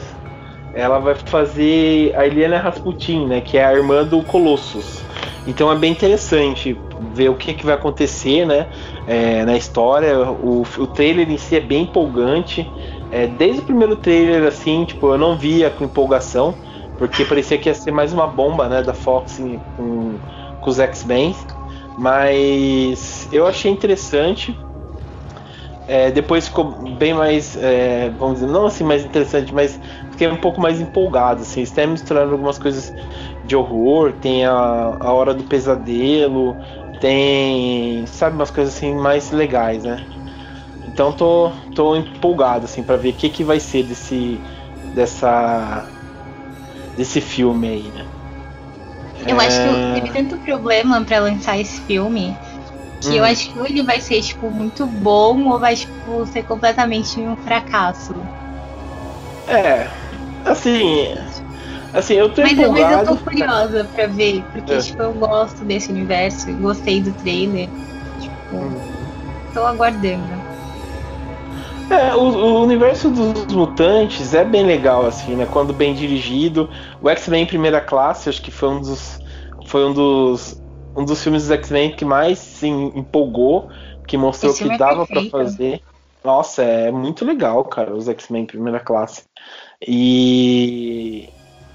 Ela 0.74 0.98
vai 0.98 1.14
fazer 1.14 2.12
a 2.16 2.26
Eliana 2.26 2.58
Rasputin, 2.58 3.26
né? 3.26 3.40
Que 3.40 3.56
é 3.56 3.64
a 3.64 3.72
irmã 3.72 4.04
do 4.04 4.20
Colossus. 4.22 5.02
Então 5.46 5.70
é 5.70 5.76
bem 5.76 5.92
interessante 5.92 6.76
ver 7.14 7.28
o 7.28 7.34
que, 7.34 7.54
que 7.54 7.64
vai 7.64 7.76
acontecer, 7.76 8.44
né? 8.44 8.66
É, 9.06 9.44
na 9.44 9.56
história. 9.56 10.18
O, 10.18 10.66
o 10.76 10.86
trailer 10.88 11.30
em 11.30 11.38
si 11.38 11.56
é 11.56 11.60
bem 11.60 11.84
empolgante. 11.84 12.70
É, 13.12 13.26
desde 13.26 13.60
o 13.60 13.64
primeiro 13.64 13.94
trailer, 13.96 14.46
assim, 14.46 14.84
tipo, 14.84 15.06
eu 15.06 15.16
não 15.16 15.36
via 15.36 15.70
com 15.70 15.84
empolgação, 15.84 16.52
porque 16.98 17.24
parecia 17.24 17.56
que 17.56 17.68
ia 17.68 17.74
ser 17.74 17.92
mais 17.92 18.12
uma 18.12 18.26
bomba, 18.26 18.68
né? 18.68 18.82
Da 18.82 18.92
Fox 18.92 19.40
com, 19.76 20.16
com 20.60 20.70
os 20.70 20.80
X-Men. 20.80 21.34
Mas 21.96 23.28
eu 23.32 23.46
achei 23.46 23.70
interessante. 23.70 24.54
É, 25.88 26.10
depois 26.10 26.48
ficou 26.48 26.96
bem 26.96 27.14
mais, 27.14 27.56
é, 27.56 28.10
vamos 28.10 28.40
dizer, 28.40 28.46
não 28.50 28.66
assim 28.66 28.82
mais 28.82 29.04
interessante, 29.04 29.54
mas 29.54 29.78
fiquei 30.10 30.26
um 30.26 30.36
pouco 30.36 30.60
mais 30.60 30.80
empolgado. 30.80 31.42
Assim, 31.42 31.62
está 31.62 31.86
misturando 31.86 32.32
algumas 32.32 32.58
coisas 32.58 32.92
de 33.44 33.54
horror, 33.54 34.12
tem 34.14 34.44
a, 34.44 34.52
a 34.52 35.12
hora 35.12 35.32
do 35.32 35.44
pesadelo, 35.44 36.56
tem, 37.00 38.04
sabe, 38.06 38.34
umas 38.36 38.50
coisas 38.50 38.74
assim 38.74 38.94
mais 38.94 39.30
legais, 39.30 39.84
né? 39.84 40.04
Então 40.86 41.12
tô, 41.12 41.52
tô 41.74 41.96
empolgado 41.96 42.64
assim 42.64 42.82
para 42.82 42.96
ver 42.96 43.10
o 43.10 43.16
que, 43.16 43.28
que 43.28 43.44
vai 43.44 43.60
ser 43.60 43.82
desse 43.84 44.42
dessa 44.94 45.88
desse 46.96 47.20
filme 47.20 47.68
aí, 47.68 47.90
né? 47.92 48.06
Eu 49.26 49.40
acho 49.40 49.60
que 49.60 50.00
teve 50.00 50.12
tanto 50.12 50.38
problema 50.44 51.04
pra 51.04 51.20
lançar 51.20 51.58
esse 51.58 51.80
filme 51.80 52.36
que 53.06 53.14
Hum. 53.14 53.20
eu 53.20 53.24
acho 53.24 53.50
que 53.50 53.58
ou 53.58 53.66
ele 53.66 53.82
vai 53.84 54.00
ser, 54.00 54.22
tipo, 54.22 54.50
muito 54.50 54.86
bom 54.86 55.48
ou 55.48 55.60
vai, 55.60 55.76
tipo, 55.76 56.26
ser 56.26 56.44
completamente 56.44 57.26
um 57.26 57.36
fracasso. 57.36 58.28
É, 59.46 59.90
assim, 60.44 61.14
assim 61.92 62.14
eu 62.14 62.32
tô 62.34 62.42
Mas, 62.42 62.58
mas 62.70 62.90
eu 62.90 63.02
tô 63.02 63.18
curiosa 63.22 63.88
pra 63.88 64.06
ver, 64.06 64.48
porque, 64.52 64.78
É. 64.78 64.80
tipo, 64.80 65.02
eu 65.02 65.14
gosto 65.14 65.64
desse 65.64 65.90
universo, 65.90 66.54
gostei 66.56 67.02
do 67.02 67.14
trailer. 67.14 67.74
Tipo, 68.16 68.76
Hum. 68.90 69.12
tô 69.52 69.64
aguardando. 69.66 70.44
É, 71.88 72.14
o, 72.14 72.20
o 72.20 72.62
universo 72.64 73.10
dos 73.10 73.46
mutantes 73.54 74.34
é 74.34 74.44
bem 74.44 74.64
legal, 74.66 75.04
assim, 75.06 75.36
né? 75.36 75.46
Quando 75.46 75.72
bem 75.72 75.94
dirigido. 75.94 76.68
O 77.00 77.08
X-Men 77.08 77.46
primeira 77.46 77.80
classe, 77.80 78.28
acho 78.28 78.42
que 78.42 78.50
foi 78.50 78.68
um 78.70 78.80
dos. 78.80 79.18
Foi 79.66 79.84
um 79.84 79.92
dos. 79.94 80.60
Um 80.96 81.04
dos 81.04 81.22
filmes 81.22 81.42
dos 81.42 81.50
X-Men 81.50 81.94
que 81.94 82.04
mais 82.04 82.38
se 82.38 82.66
empolgou, 82.66 83.68
que 84.06 84.16
mostrou 84.16 84.54
que 84.54 84.64
é 84.64 84.78
dava 84.78 85.06
pra 85.06 85.20
perfeito. 85.20 85.30
fazer. 85.30 85.80
Nossa, 86.24 86.62
é 86.62 86.90
muito 86.90 87.24
legal, 87.24 87.64
cara, 87.64 87.94
os 87.94 88.08
X-Men 88.08 88.46
primeira 88.46 88.80
classe. 88.80 89.24
E. 89.86 91.28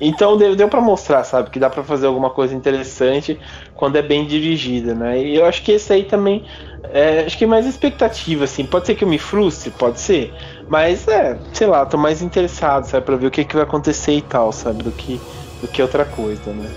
Então 0.03 0.35
deu, 0.35 0.55
deu 0.55 0.67
para 0.67 0.81
mostrar, 0.81 1.23
sabe, 1.23 1.51
que 1.51 1.59
dá 1.59 1.69
pra 1.69 1.83
fazer 1.83 2.07
alguma 2.07 2.31
coisa 2.31 2.55
interessante 2.55 3.39
quando 3.75 3.97
é 3.97 4.01
bem 4.01 4.25
dirigida, 4.25 4.95
né? 4.95 5.21
E 5.21 5.35
eu 5.35 5.45
acho 5.45 5.63
que 5.63 5.71
esse 5.73 5.93
aí 5.93 6.03
também 6.05 6.43
é, 6.85 7.19
acho 7.25 7.37
que 7.37 7.43
é 7.43 7.47
mais 7.47 7.65
expectativa, 7.67 8.45
assim. 8.45 8.65
Pode 8.65 8.87
ser 8.87 8.95
que 8.95 9.03
eu 9.03 9.07
me 9.07 9.19
frustre, 9.19 9.69
pode 9.71 9.99
ser. 9.99 10.33
Mas 10.67 11.07
é, 11.07 11.39
sei 11.53 11.67
lá, 11.67 11.85
tô 11.85 11.97
mais 11.97 12.21
interessado, 12.21 12.85
sabe, 12.85 13.05
pra 13.05 13.15
ver 13.15 13.27
o 13.27 13.31
que, 13.31 13.45
que 13.45 13.53
vai 13.55 13.63
acontecer 13.63 14.13
e 14.13 14.21
tal, 14.21 14.51
sabe, 14.51 14.83
do 14.83 14.91
que, 14.91 15.23
do 15.61 15.67
que 15.67 15.81
outra 15.81 16.03
coisa, 16.05 16.51
né? 16.53 16.73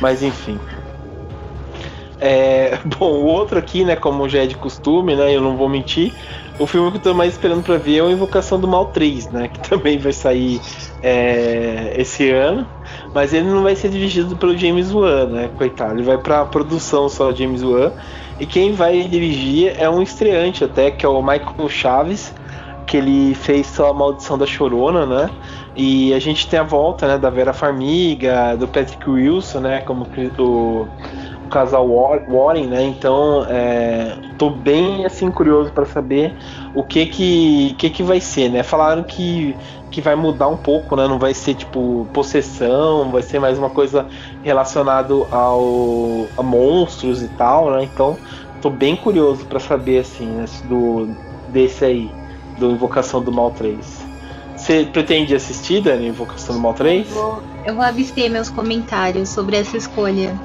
Mas 0.00 0.22
enfim. 0.22 0.60
É, 2.20 2.78
bom, 2.98 3.12
o 3.12 3.24
outro 3.24 3.58
aqui, 3.58 3.84
né, 3.84 3.96
como 3.96 4.28
já 4.28 4.42
é 4.42 4.46
de 4.46 4.54
costume, 4.54 5.14
né, 5.14 5.34
eu 5.34 5.40
não 5.40 5.56
vou 5.56 5.68
mentir, 5.68 6.12
o 6.58 6.66
filme 6.66 6.90
que 6.90 6.96
eu 6.96 7.02
tô 7.02 7.14
mais 7.14 7.32
esperando 7.32 7.62
pra 7.62 7.76
ver 7.76 7.98
é 7.98 8.02
o 8.02 8.10
Invocação 8.10 8.58
do 8.58 8.66
Mal 8.66 8.86
3, 8.86 9.30
né, 9.30 9.48
que 9.48 9.60
também 9.68 9.98
vai 9.98 10.12
sair 10.12 10.60
é, 11.02 11.94
esse 11.96 12.30
ano, 12.30 12.66
mas 13.14 13.34
ele 13.34 13.48
não 13.48 13.62
vai 13.62 13.76
ser 13.76 13.90
dirigido 13.90 14.36
pelo 14.36 14.56
James 14.56 14.92
Wan, 14.92 15.26
né, 15.26 15.50
coitado, 15.56 15.94
ele 15.94 16.02
vai 16.02 16.18
pra 16.18 16.44
produção 16.46 17.08
só 17.08 17.30
do 17.30 17.36
James 17.36 17.62
Wan, 17.62 17.92
e 18.40 18.46
quem 18.46 18.72
vai 18.72 19.02
dirigir 19.02 19.74
é 19.78 19.88
um 19.88 20.02
estreante 20.02 20.64
até, 20.64 20.90
que 20.90 21.04
é 21.04 21.08
o 21.08 21.20
Michael 21.22 21.68
Chaves, 21.68 22.34
que 22.86 22.96
ele 22.96 23.34
fez 23.34 23.66
só 23.66 23.90
a 23.90 23.94
Maldição 23.94 24.38
da 24.38 24.46
Chorona, 24.46 25.04
né, 25.04 25.30
e 25.74 26.14
a 26.14 26.18
gente 26.18 26.48
tem 26.48 26.58
a 26.58 26.62
volta, 26.62 27.06
né, 27.06 27.18
da 27.18 27.28
Vera 27.28 27.52
Farmiga, 27.52 28.56
do 28.56 28.66
Patrick 28.66 29.10
Wilson, 29.10 29.60
né, 29.60 29.80
como 29.80 30.06
o 30.38 30.88
o 31.46 31.48
casal 31.48 31.88
War- 31.88 32.24
Warren, 32.28 32.68
né? 32.68 32.82
Então, 32.84 33.44
é, 33.48 34.18
tô 34.36 34.50
bem 34.50 35.04
assim 35.06 35.30
curioso 35.30 35.72
para 35.72 35.86
saber 35.86 36.36
o 36.74 36.84
que 36.84 37.06
que, 37.06 37.74
que 37.74 37.90
que 37.90 38.02
vai 38.02 38.20
ser, 38.20 38.48
né? 38.50 38.62
Falaram 38.62 39.04
que 39.04 39.58
que 39.90 40.00
vai 40.02 40.14
mudar 40.16 40.48
um 40.48 40.56
pouco, 40.58 40.96
né? 40.96 41.06
Não 41.08 41.18
vai 41.18 41.32
ser 41.34 41.54
tipo 41.54 42.06
possessão, 42.12 43.10
vai 43.10 43.22
ser 43.22 43.38
mais 43.38 43.58
uma 43.58 43.70
coisa 43.70 44.06
relacionado 44.42 45.28
ao 45.32 46.32
a 46.36 46.42
monstros 46.42 47.22
e 47.22 47.28
tal, 47.28 47.70
né? 47.72 47.84
Então, 47.84 48.20
tô 48.60 48.70
bem 48.70 48.96
curioso 48.96 49.46
para 49.46 49.60
saber 49.60 49.98
assim, 50.00 50.34
né, 50.36 50.44
do 50.64 51.16
desse 51.46 51.84
aí, 51.84 52.16
do 52.56 52.70
Invocação 52.72 53.22
do 53.22 53.32
Mal 53.32 53.52
3. 53.52 54.06
Você 54.54 54.84
pretende 54.86 55.34
assistir, 55.34 55.82
Dani, 55.82 56.08
Invocação 56.08 56.54
do 56.56 56.60
Mal 56.60 56.74
3? 56.74 57.08
Vou- 57.08 57.42
eu 57.64 57.74
vou 57.74 57.82
abster 57.84 58.30
meus 58.30 58.48
comentários 58.50 59.30
sobre 59.30 59.56
essa 59.56 59.76
escolha. 59.76 60.40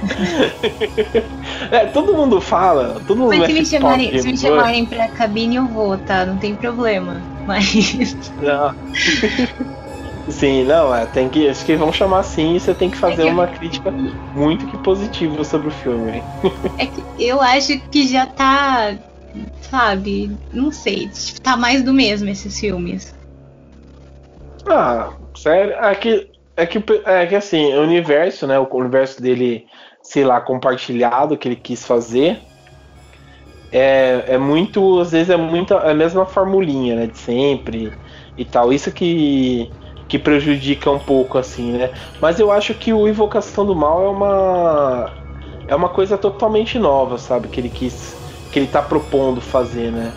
É, 1.70 1.86
todo 1.86 2.14
mundo 2.16 2.40
fala, 2.40 3.00
todo 3.04 3.18
mundo 3.18 3.30
Mas 3.30 3.46
se 3.46 3.52
mexe 3.52 3.60
me, 3.60 3.66
chamarem, 3.66 4.18
se 4.18 4.28
me 4.28 4.36
chamarem 4.36 4.86
pra 4.86 5.08
cabine, 5.08 5.56
eu 5.56 5.68
vou, 5.68 5.98
tá? 5.98 6.24
Não 6.26 6.38
tem 6.38 6.56
problema. 6.56 7.26
Mas. 7.44 8.16
Não. 8.38 8.72
Sim, 10.30 10.64
não, 10.64 10.94
é, 10.94 11.06
tem 11.06 11.28
que. 11.30 11.48
Acho 11.48 11.64
que 11.64 11.76
vão 11.76 11.92
chamar 11.92 12.20
assim 12.20 12.54
e 12.56 12.60
você 12.60 12.74
tem 12.74 12.90
que 12.90 12.98
fazer 12.98 13.22
É 13.22 13.24
que- 13.26 13.30
uma 13.30 13.46
crítica 13.46 13.90
muito 14.34 14.66
que 14.66 14.76
positiva 14.76 15.42
sobre 15.44 15.68
o 15.68 15.70
filme. 15.70 16.24
É 16.76 16.86
que 16.86 17.06
eu 17.16 17.40
acho 17.40 17.78
que 17.90 18.06
já 18.06 18.26
tá. 18.26 18.98
Sabe? 19.60 20.38
Não 20.52 20.72
sei. 20.72 21.10
Tá 21.42 21.56
mais 21.56 21.82
do 21.84 21.92
mesmo 21.92 22.28
esses 22.28 22.58
filmes. 22.58 23.12
Ah, 24.66 25.16
sério? 25.36 25.74
É 25.74 25.94
que, 25.94 26.30
é 26.56 26.66
que, 26.66 26.78
é 27.06 27.26
que 27.26 27.34
assim, 27.34 27.72
o 27.74 27.82
universo, 27.82 28.46
né? 28.46 28.58
O 28.58 28.68
universo 28.76 29.20
dele, 29.22 29.66
sei 30.10 30.24
lá, 30.24 30.40
compartilhado 30.40 31.36
que 31.38 31.48
ele 31.48 31.56
quis 31.56 31.84
fazer. 31.86 32.42
é, 33.70 34.34
é 34.34 34.38
muito, 34.38 34.98
às 35.00 35.12
vezes 35.12 35.30
é 35.30 35.36
muito 35.36 35.74
a 35.76 35.94
mesma 35.94 36.26
formulinha, 36.26 36.96
né, 36.96 37.06
de 37.06 37.18
sempre 37.18 37.98
e 38.36 38.44
tal. 38.44 38.72
Isso 38.72 38.92
que 38.92 39.74
que 40.08 40.18
prejudica 40.18 40.90
um 40.90 40.98
pouco 40.98 41.36
assim, 41.36 41.72
né? 41.72 41.90
Mas 42.20 42.40
eu 42.40 42.50
acho 42.50 42.74
que 42.74 42.92
o 42.94 43.06
Invocação 43.06 43.66
do 43.66 43.76
Mal 43.76 44.04
é 44.06 44.08
uma 44.10 45.14
é 45.66 45.74
uma 45.76 45.88
coisa 45.90 46.16
totalmente 46.18 46.78
nova, 46.78 47.18
sabe? 47.18 47.48
Que 47.48 47.60
ele 47.60 47.70
quis 47.70 48.18
que 48.50 48.58
ele 48.58 48.68
tá 48.68 48.82
propondo 48.82 49.40
fazer, 49.42 49.92
né? 49.92 50.16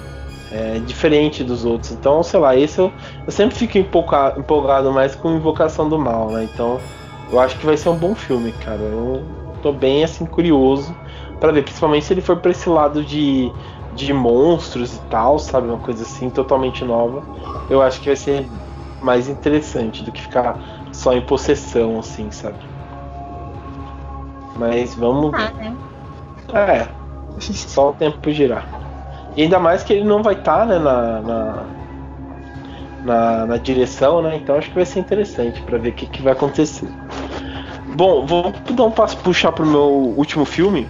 É 0.50 0.80
diferente 0.80 1.44
dos 1.44 1.66
outros. 1.66 1.92
Então, 1.92 2.24
sei 2.24 2.40
lá, 2.40 2.56
esse 2.56 2.80
eu, 2.80 2.96
eu 3.26 3.32
sempre 3.34 3.56
fico 3.58 3.78
empolgado, 3.78 4.40
empolgado 4.40 4.92
mais 4.94 5.16
com 5.16 5.32
Invocação 5.36 5.90
do 5.90 6.00
Mal, 6.00 6.32
né? 6.32 6.44
Então, 6.44 6.86
eu 7.30 7.40
acho 7.40 7.58
que 7.60 7.66
vai 7.66 7.78
ser 7.78 7.90
um 7.90 7.98
bom 8.00 8.16
filme, 8.16 8.54
cara. 8.54 8.84
Eu 8.84 9.51
tô 9.62 9.72
bem 9.72 10.04
assim 10.04 10.26
curioso 10.26 10.96
para 11.40 11.52
ver, 11.52 11.64
principalmente 11.64 12.06
se 12.06 12.14
ele 12.14 12.22
for 12.22 12.38
para 12.38 12.52
esse 12.52 12.70
lado 12.70 13.04
de, 13.04 13.52
de 13.96 14.14
monstros 14.14 14.96
e 14.96 15.00
tal, 15.10 15.40
sabe, 15.40 15.68
uma 15.68 15.80
coisa 15.80 16.04
assim 16.04 16.30
totalmente 16.30 16.86
nova. 16.86 17.24
Eu 17.70 17.82
acho 17.82 18.00
que 18.00 18.08
vai 18.08 18.16
ser 18.16 18.48
mais 19.02 19.28
interessante 19.28 20.04
do 20.04 20.12
que 20.12 20.22
ficar 20.22 20.60
só 20.92 21.14
em 21.14 21.22
possessão, 21.22 22.00
assim, 22.00 22.30
sabe? 22.30 22.60
Mas 24.56 24.94
vamos. 24.94 25.34
Ah, 25.34 25.52
né? 25.52 25.76
É. 26.54 26.88
Só 27.40 27.90
o 27.90 27.94
tempo 27.94 28.30
girar. 28.32 28.68
E 29.36 29.44
ainda 29.44 29.60
mais 29.60 29.84
que 29.84 29.94
ele 29.94 30.04
não 30.04 30.22
vai 30.22 30.36
estar, 30.36 30.60
tá, 30.60 30.66
né, 30.66 30.78
na, 30.78 31.22
na, 31.22 31.64
na, 33.04 33.46
na, 33.48 33.58
direção, 33.58 34.22
né? 34.22 34.36
Então 34.36 34.58
acho 34.58 34.70
que 34.70 34.76
vai 34.76 34.86
ser 34.86 35.00
interessante 35.00 35.62
para 35.62 35.78
ver 35.78 35.90
o 35.90 35.94
que, 35.94 36.06
que 36.06 36.22
vai 36.22 36.34
acontecer. 36.34 36.88
Bom, 37.94 38.26
vou 38.26 38.54
dar 38.72 38.84
um 38.84 38.92
passo 38.92 39.18
puxar 39.18 39.52
pro 39.52 39.66
meu 39.66 40.14
último 40.16 40.46
filme. 40.46 40.88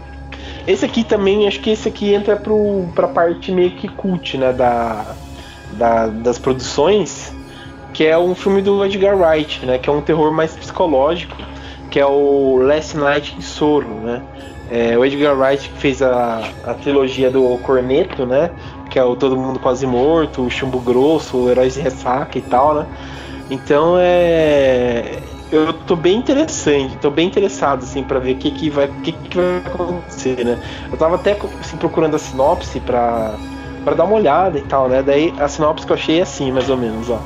Esse 0.67 0.85
aqui 0.85 1.03
também, 1.03 1.47
acho 1.47 1.59
que 1.59 1.71
esse 1.71 1.87
aqui 1.87 2.13
entra 2.13 2.35
pro, 2.35 2.85
pra 2.93 3.07
parte 3.07 3.51
meio 3.51 3.71
que 3.71 3.87
cult, 3.87 4.37
né? 4.37 4.53
Da, 4.53 5.15
da, 5.73 6.07
das 6.07 6.37
produções, 6.37 7.33
que 7.93 8.05
é 8.05 8.17
um 8.17 8.35
filme 8.35 8.61
do 8.61 8.85
Edgar 8.85 9.17
Wright, 9.17 9.65
né? 9.65 9.79
Que 9.79 9.89
é 9.89 9.93
um 9.93 10.01
terror 10.01 10.31
mais 10.31 10.55
psicológico, 10.55 11.35
que 11.89 11.99
é 11.99 12.05
o 12.05 12.59
Last 12.61 12.95
Night 12.95 13.35
in 13.35 13.41
Sorrow, 13.41 13.99
né? 14.01 14.21
É, 14.69 14.97
o 14.97 15.03
Edgar 15.03 15.37
Wright 15.37 15.69
fez 15.77 16.01
a, 16.01 16.47
a 16.63 16.73
trilogia 16.75 17.31
do 17.31 17.57
Corneto, 17.63 18.25
né? 18.25 18.51
Que 18.89 18.99
é 18.99 19.03
o 19.03 19.15
Todo 19.15 19.35
Mundo 19.35 19.59
Quase 19.59 19.87
Morto, 19.87 20.43
o 20.43 20.49
Chumbo 20.49 20.79
Grosso, 20.79 21.35
o 21.37 21.49
Heróis 21.49 21.73
de 21.73 21.81
Ressaca 21.81 22.37
e 22.37 22.41
tal, 22.41 22.75
né? 22.75 22.85
Então 23.49 23.95
é 23.99 25.17
eu 25.51 25.73
tô 25.73 25.95
bem 25.95 26.17
interessante, 26.17 26.97
tô 26.97 27.11
bem 27.11 27.27
interessado 27.27 27.83
assim 27.83 28.03
para 28.03 28.19
ver 28.19 28.33
o 28.33 28.37
que, 28.37 28.51
que 28.51 28.69
vai, 28.69 28.87
que, 28.87 29.11
que 29.11 29.37
vai 29.37 29.57
acontecer, 29.57 30.45
né? 30.45 30.59
Eu 30.91 30.97
tava 30.97 31.15
até 31.15 31.37
assim, 31.59 31.77
procurando 31.77 32.15
a 32.15 32.19
sinopse 32.19 32.79
para 32.79 33.37
para 33.83 33.95
dar 33.95 34.03
uma 34.03 34.15
olhada 34.15 34.59
e 34.59 34.61
tal, 34.61 34.87
né? 34.87 35.01
Daí 35.01 35.33
a 35.39 35.47
sinopse 35.47 35.85
que 35.85 35.91
eu 35.91 35.95
achei 35.95 36.19
é 36.19 36.21
assim, 36.21 36.51
mais 36.51 36.69
ou 36.69 36.77
menos, 36.77 37.09
ó. 37.09 37.19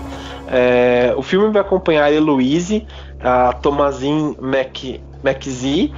É, 0.48 1.14
o 1.18 1.22
filme 1.22 1.52
vai 1.52 1.62
acompanhar 1.62 2.06
a 2.06 2.12
Heloise, 2.12 2.88
a 3.22 3.52
Tomazin 3.54 4.36
Mac, 4.40 4.84
McZ. 5.24 5.92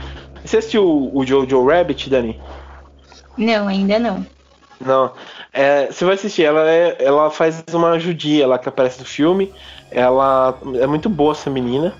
Você 0.43 0.57
assistiu 0.57 1.11
o 1.13 1.25
Jojo 1.25 1.65
Rabbit, 1.65 2.09
Dani? 2.09 2.39
Não, 3.37 3.67
ainda 3.67 3.99
não. 3.99 4.25
Não. 4.83 5.11
É, 5.53 5.87
você 5.87 6.05
vai 6.05 6.15
assistir, 6.15 6.43
ela, 6.43 6.69
é, 6.69 6.97
ela 6.99 7.29
faz 7.29 7.63
uma 7.73 7.99
judia 7.99 8.47
lá 8.47 8.57
que 8.57 8.69
aparece 8.69 8.99
no 8.99 9.05
filme. 9.05 9.53
Ela 9.91 10.57
é 10.79 10.87
muito 10.87 11.09
boa 11.09 11.33
essa 11.33 11.49
menina. 11.49 11.93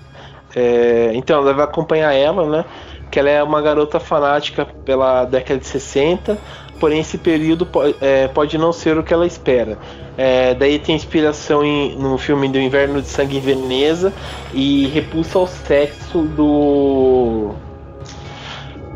É, 0.54 1.10
então, 1.14 1.40
ela 1.40 1.52
vai 1.54 1.64
acompanhar 1.64 2.12
ela, 2.12 2.46
né? 2.48 2.64
Que 3.10 3.18
ela 3.18 3.30
é 3.30 3.42
uma 3.42 3.60
garota 3.62 3.98
fanática 4.00 4.66
pela 4.84 5.24
década 5.24 5.60
de 5.60 5.66
60, 5.66 6.38
porém 6.78 7.00
esse 7.00 7.18
período 7.18 7.66
pode, 7.66 7.96
é, 8.00 8.28
pode 8.28 8.58
não 8.58 8.72
ser 8.72 8.98
o 8.98 9.02
que 9.02 9.12
ela 9.12 9.26
espera. 9.26 9.78
É, 10.16 10.54
daí 10.54 10.78
tem 10.78 10.96
inspiração 10.96 11.64
em, 11.64 11.96
no 11.96 12.18
filme 12.18 12.48
do 12.48 12.58
Inverno 12.58 13.00
de 13.00 13.08
Sangue 13.08 13.36
em 13.38 13.40
Veneza 13.40 14.12
e 14.52 14.86
repulsa 14.88 15.38
ao 15.38 15.46
sexo 15.46 16.22
do 16.22 17.54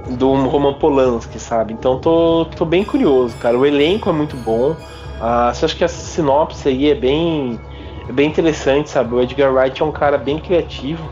do 0.07 0.35
Roman 0.35 0.75
Polanski, 0.75 1.39
sabe? 1.39 1.73
Então 1.73 1.99
tô, 1.99 2.47
tô 2.57 2.65
bem 2.65 2.85
curioso, 2.85 3.37
cara. 3.39 3.57
O 3.59 3.65
elenco 3.65 4.09
é 4.11 4.13
muito 4.13 4.37
bom. 4.37 4.77
Ah, 5.21 5.49
acha 5.51 5.69
que 5.69 5.85
essa 5.85 6.01
sinopse 6.03 6.69
aí 6.69 6.91
é 6.91 6.95
bem, 6.95 7.61
é 8.09 8.13
bem 8.13 8.29
interessante, 8.29 8.91
sabe? 8.91 9.15
O 9.15 9.21
Edgar 9.21 9.53
Wright 9.55 9.81
é 9.81 9.85
um 9.85 9.93
cara 9.93 10.19
bem 10.19 10.39
criativo. 10.41 11.09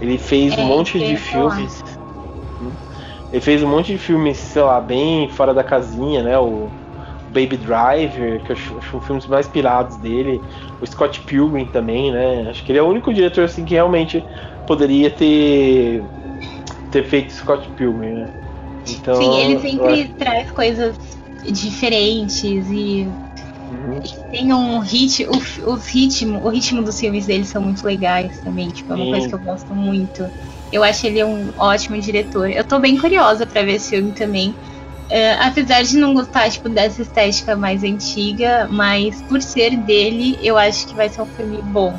Ele 0.00 0.18
fez 0.18 0.56
é, 0.56 0.62
um 0.62 0.66
monte 0.66 0.98
de 0.98 1.16
filmes. 1.16 1.82
Ele 3.32 3.40
fez 3.40 3.62
um 3.62 3.68
monte 3.68 3.92
de 3.92 3.98
filmes, 3.98 4.36
sei 4.38 4.62
lá, 4.62 4.80
bem 4.80 5.28
fora 5.28 5.54
da 5.54 5.62
casinha, 5.62 6.22
né? 6.22 6.38
O 6.38 6.68
Baby 7.28 7.56
Driver, 7.58 8.42
que 8.42 8.52
eu 8.52 8.56
acho, 8.56 8.78
acho 8.78 8.96
um 8.96 9.00
filmes 9.00 9.26
mais 9.26 9.46
pirados 9.46 9.96
dele. 9.98 10.42
O 10.80 10.86
Scott 10.86 11.20
Pilgrim 11.20 11.66
também, 11.66 12.10
né? 12.10 12.48
Acho 12.50 12.64
que 12.64 12.72
ele 12.72 12.78
é 12.78 12.82
o 12.82 12.88
único 12.88 13.14
diretor 13.14 13.44
assim 13.44 13.64
que 13.64 13.74
realmente 13.74 14.24
poderia 14.66 15.10
ter 15.10 16.02
ter 16.90 17.04
feito 17.04 17.32
Scott 17.32 17.68
Pilgrim, 17.76 18.14
né? 18.14 18.30
Então, 18.88 19.14
Sim, 19.14 19.40
ele 19.40 19.60
sempre 19.60 20.08
traz 20.18 20.50
coisas 20.50 20.96
diferentes 21.44 22.68
e 22.68 23.08
Tem 24.30 24.52
um 24.52 24.78
ritmo, 24.78 25.32
o, 25.32 25.72
os 25.72 25.86
ritmo, 25.86 26.40
o 26.40 26.48
ritmo 26.48 26.82
dos 26.82 26.98
filmes 26.98 27.26
dele 27.26 27.44
são 27.44 27.62
muito 27.62 27.84
legais 27.84 28.40
também, 28.40 28.68
tipo, 28.68 28.92
é 28.92 28.96
uma 28.96 29.04
Sim. 29.04 29.10
coisa 29.10 29.28
que 29.28 29.34
eu 29.34 29.40
gosto 29.40 29.74
muito. 29.74 30.30
Eu 30.72 30.84
acho 30.84 31.06
ele 31.06 31.22
um 31.24 31.52
ótimo 31.56 32.00
diretor. 32.00 32.48
Eu 32.48 32.64
tô 32.64 32.78
bem 32.78 32.96
curiosa 32.96 33.44
para 33.46 33.62
ver 33.62 33.74
esse 33.74 33.90
filme 33.90 34.12
também. 34.12 34.50
Uh, 35.10 35.36
apesar 35.40 35.82
de 35.82 35.96
não 35.96 36.14
gostar 36.14 36.48
tipo, 36.48 36.68
dessa 36.68 37.02
estética 37.02 37.56
mais 37.56 37.82
antiga, 37.82 38.68
mas 38.70 39.20
por 39.22 39.42
ser 39.42 39.76
dele, 39.78 40.38
eu 40.40 40.56
acho 40.56 40.86
que 40.86 40.94
vai 40.94 41.08
ser 41.08 41.22
um 41.22 41.26
filme 41.26 41.60
bom. 41.60 41.98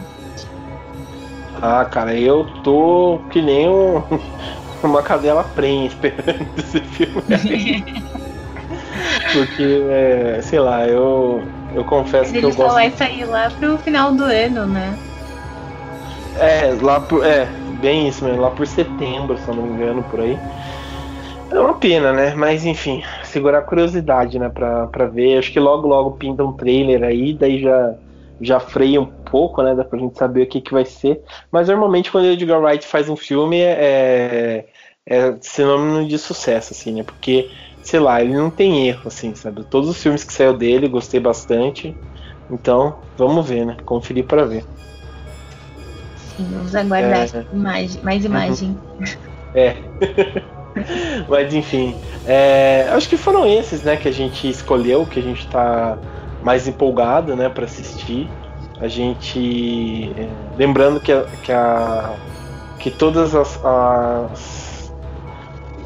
Ah, 1.56 1.84
cara, 1.84 2.18
eu 2.18 2.46
tô 2.64 3.20
que 3.30 3.42
nem 3.42 3.68
um, 3.68 4.02
uma 4.82 5.04
cadela 5.04 5.44
prenha 5.44 5.86
esperando 5.88 6.50
esse 6.58 6.80
filme. 6.80 7.24
Porque, 9.34 9.64
é, 9.90 10.42
sei 10.42 10.60
lá, 10.60 10.88
eu, 10.88 11.44
eu 11.74 11.84
confesso 11.86 12.32
Mas 12.32 12.32
que 12.32 12.38
eu 12.38 12.50
gosto. 12.50 12.62
Ele 12.62 12.70
só 12.70 12.74
vai 12.74 12.92
sair 12.92 13.26
lá 13.26 13.50
pro 13.50 13.78
final 13.78 14.14
do 14.14 14.24
ano, 14.24 14.66
né? 14.66 14.98
É, 16.36 16.76
lá 16.82 17.00
por. 17.00 17.26
É, 17.26 17.50
bem 17.80 18.08
isso 18.08 18.24
mesmo, 18.24 18.42
lá 18.42 18.50
por 18.50 18.66
setembro, 18.66 19.38
se 19.38 19.48
eu 19.48 19.56
não 19.56 19.64
me 19.64 19.74
engano, 19.74 20.04
por 20.04 20.20
aí. 20.22 20.38
É 21.52 21.60
uma 21.60 21.74
pena, 21.74 22.14
né? 22.14 22.34
Mas 22.34 22.66
enfim, 22.66 23.04
segurar 23.24 23.60
a 23.60 23.64
curiosidade, 23.64 24.40
né? 24.40 24.50
Pra, 24.50 24.88
pra 24.88 25.06
ver. 25.06 25.38
Acho 25.38 25.52
que 25.52 25.60
logo, 25.60 25.88
logo 25.88 26.12
pinta 26.12 26.44
um 26.44 26.54
trailer 26.54 27.04
aí, 27.04 27.34
daí 27.34 27.62
já, 27.62 27.94
já 28.40 28.60
freia 28.60 29.02
um 29.02 29.06
pouco, 29.06 29.62
né? 29.62 29.76
Dá 29.76 29.84
pra 29.84 30.00
gente 30.00 30.18
saber 30.18 30.44
o 30.44 30.48
que, 30.48 30.62
que 30.62 30.74
vai 30.74 30.86
ser. 30.86 31.22
Mas 31.52 31.68
normalmente 31.68 32.10
quando 32.10 32.26
o 32.26 32.32
Edgar 32.32 32.62
Wright 32.62 32.88
faz 32.88 33.10
um 33.10 33.18
filme 33.18 33.60
é, 33.60 34.66
é 35.06 35.36
sinônimo 35.42 36.08
de 36.08 36.18
sucesso, 36.18 36.74
assim, 36.74 36.94
né? 36.94 37.04
Porque 37.04 37.50
sei 37.84 38.00
lá, 38.00 38.22
ele 38.22 38.34
não 38.34 38.50
tem 38.50 38.88
erro, 38.88 39.04
assim, 39.06 39.34
sabe? 39.36 39.64
Todos 39.64 39.90
os 39.90 40.02
filmes 40.02 40.24
que 40.24 40.34
saiu 40.34 40.54
dele, 40.56 40.88
gostei 40.88 41.20
bastante. 41.20 41.96
Então, 42.50 42.98
vamos 43.18 43.48
ver, 43.48 43.66
né? 43.66 43.78
Conferir 43.86 44.26
para 44.26 44.46
ver. 44.46 44.66
Sim, 46.36 46.48
vamos 46.52 46.76
aguardar 46.76 47.28
é... 47.34 47.46
imagem, 47.54 48.02
mais 48.04 48.26
imagem. 48.26 48.78
Uhum. 49.00 49.06
É. 49.54 49.78
Mas 51.28 51.54
enfim, 51.54 51.96
é, 52.26 52.88
acho 52.92 53.10
que 53.10 53.18
foram 53.18 53.46
esses, 53.46 53.84
né, 53.84 53.98
que 53.98 54.08
a 54.08 54.12
gente 54.12 54.50
escolheu, 54.50 55.06
que 55.06 55.20
a 55.20 55.24
gente 55.24 55.46
tá 55.48 55.98
mais 56.42 56.68
empolgado, 56.68 57.36
né, 57.36 57.50
para 57.50 57.66
assistir. 57.66 58.30
A 58.80 58.88
gente, 58.88 60.12
é, 60.18 60.28
lembrando 60.58 61.00
que 61.00 61.12
a, 61.12 61.26
que, 61.44 61.52
a, 61.52 62.14
que 62.80 62.90
todas 62.90 63.36
as, 63.36 63.60
as 63.64 64.40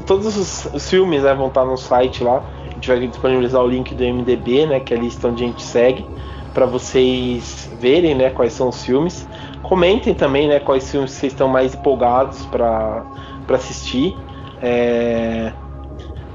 todos 0.05 0.37
os, 0.37 0.73
os 0.73 0.89
filmes 0.89 1.23
né, 1.23 1.33
vão 1.33 1.47
estar 1.47 1.65
no 1.65 1.77
site 1.77 2.23
lá. 2.23 2.43
A 2.69 2.73
gente 2.73 2.87
vai 2.87 3.07
disponibilizar 3.07 3.61
o 3.63 3.67
link 3.67 3.93
do 3.93 4.03
MDB, 4.03 4.65
né, 4.65 4.79
que 4.79 4.93
é 4.93 4.97
a 4.97 4.99
lista 4.99 5.27
onde 5.27 5.43
a 5.43 5.47
gente 5.47 5.63
segue, 5.63 6.05
para 6.53 6.65
vocês 6.65 7.71
verem 7.79 8.15
né, 8.15 8.29
quais 8.29 8.53
são 8.53 8.69
os 8.69 8.83
filmes. 8.83 9.27
Comentem 9.63 10.13
também 10.13 10.47
né, 10.47 10.59
quais 10.59 10.89
filmes 10.89 11.11
vocês 11.11 11.33
estão 11.33 11.47
mais 11.47 11.73
empolgados 11.73 12.45
para 12.45 13.03
assistir. 13.49 14.15
É, 14.61 15.51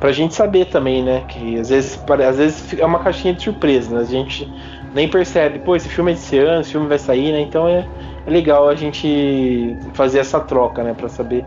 pra 0.01 0.13
gente 0.13 0.35
saber 0.35 0.67
também, 0.67 1.03
né? 1.03 1.25
Que 1.29 1.59
às 1.59 1.69
vezes, 1.69 2.03
às 2.29 2.37
vezes 2.37 2.79
é 2.79 2.85
uma 2.85 2.99
caixinha 2.99 3.35
de 3.35 3.43
surpresa, 3.43 3.95
né? 3.95 4.01
A 4.01 4.05
gente 4.05 4.51
nem 4.95 5.09
percebe, 5.09 5.61
pô, 5.61 5.77
esse 5.77 5.89
filme 5.89 6.13
é 6.13 6.15
desse 6.15 6.39
ano, 6.39 6.63
esse 6.63 6.73
filme 6.73 6.89
vai 6.89 6.99
sair, 6.99 7.33
né? 7.33 7.41
Então 7.41 7.69
é, 7.69 7.87
é 8.27 8.31
legal 8.31 8.69
a 8.69 8.75
gente 8.75 9.77
fazer 9.93 10.19
essa 10.19 10.41
troca, 10.41 10.83
né? 10.83 10.95
Pra 10.95 11.09
saber 11.09 11.45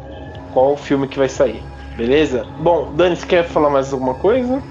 qual 0.53 0.73
o 0.73 0.77
filme 0.77 1.07
que 1.07 1.17
vai 1.17 1.27
sair. 1.27 1.61
Beleza? 1.95 2.45
Bom, 2.59 2.91
Dani, 2.95 3.15
você 3.15 3.25
quer 3.25 3.47
falar 3.47 3.69
mais 3.69 3.93
alguma 3.93 4.15
coisa? 4.15 4.61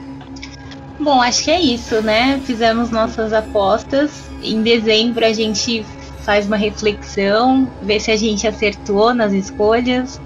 Bom, 0.98 1.20
acho 1.20 1.44
que 1.44 1.50
é 1.50 1.60
isso, 1.60 2.00
né? 2.02 2.40
Fizemos 2.44 2.90
nossas 2.90 3.32
apostas. 3.32 4.30
Em 4.42 4.62
dezembro 4.62 5.24
a 5.24 5.32
gente 5.32 5.84
faz 6.24 6.46
uma 6.46 6.56
reflexão, 6.56 7.68
vê 7.82 7.98
se 7.98 8.10
a 8.10 8.16
gente 8.16 8.46
acertou 8.46 9.12
nas 9.14 9.32
escolhas. 9.32 10.20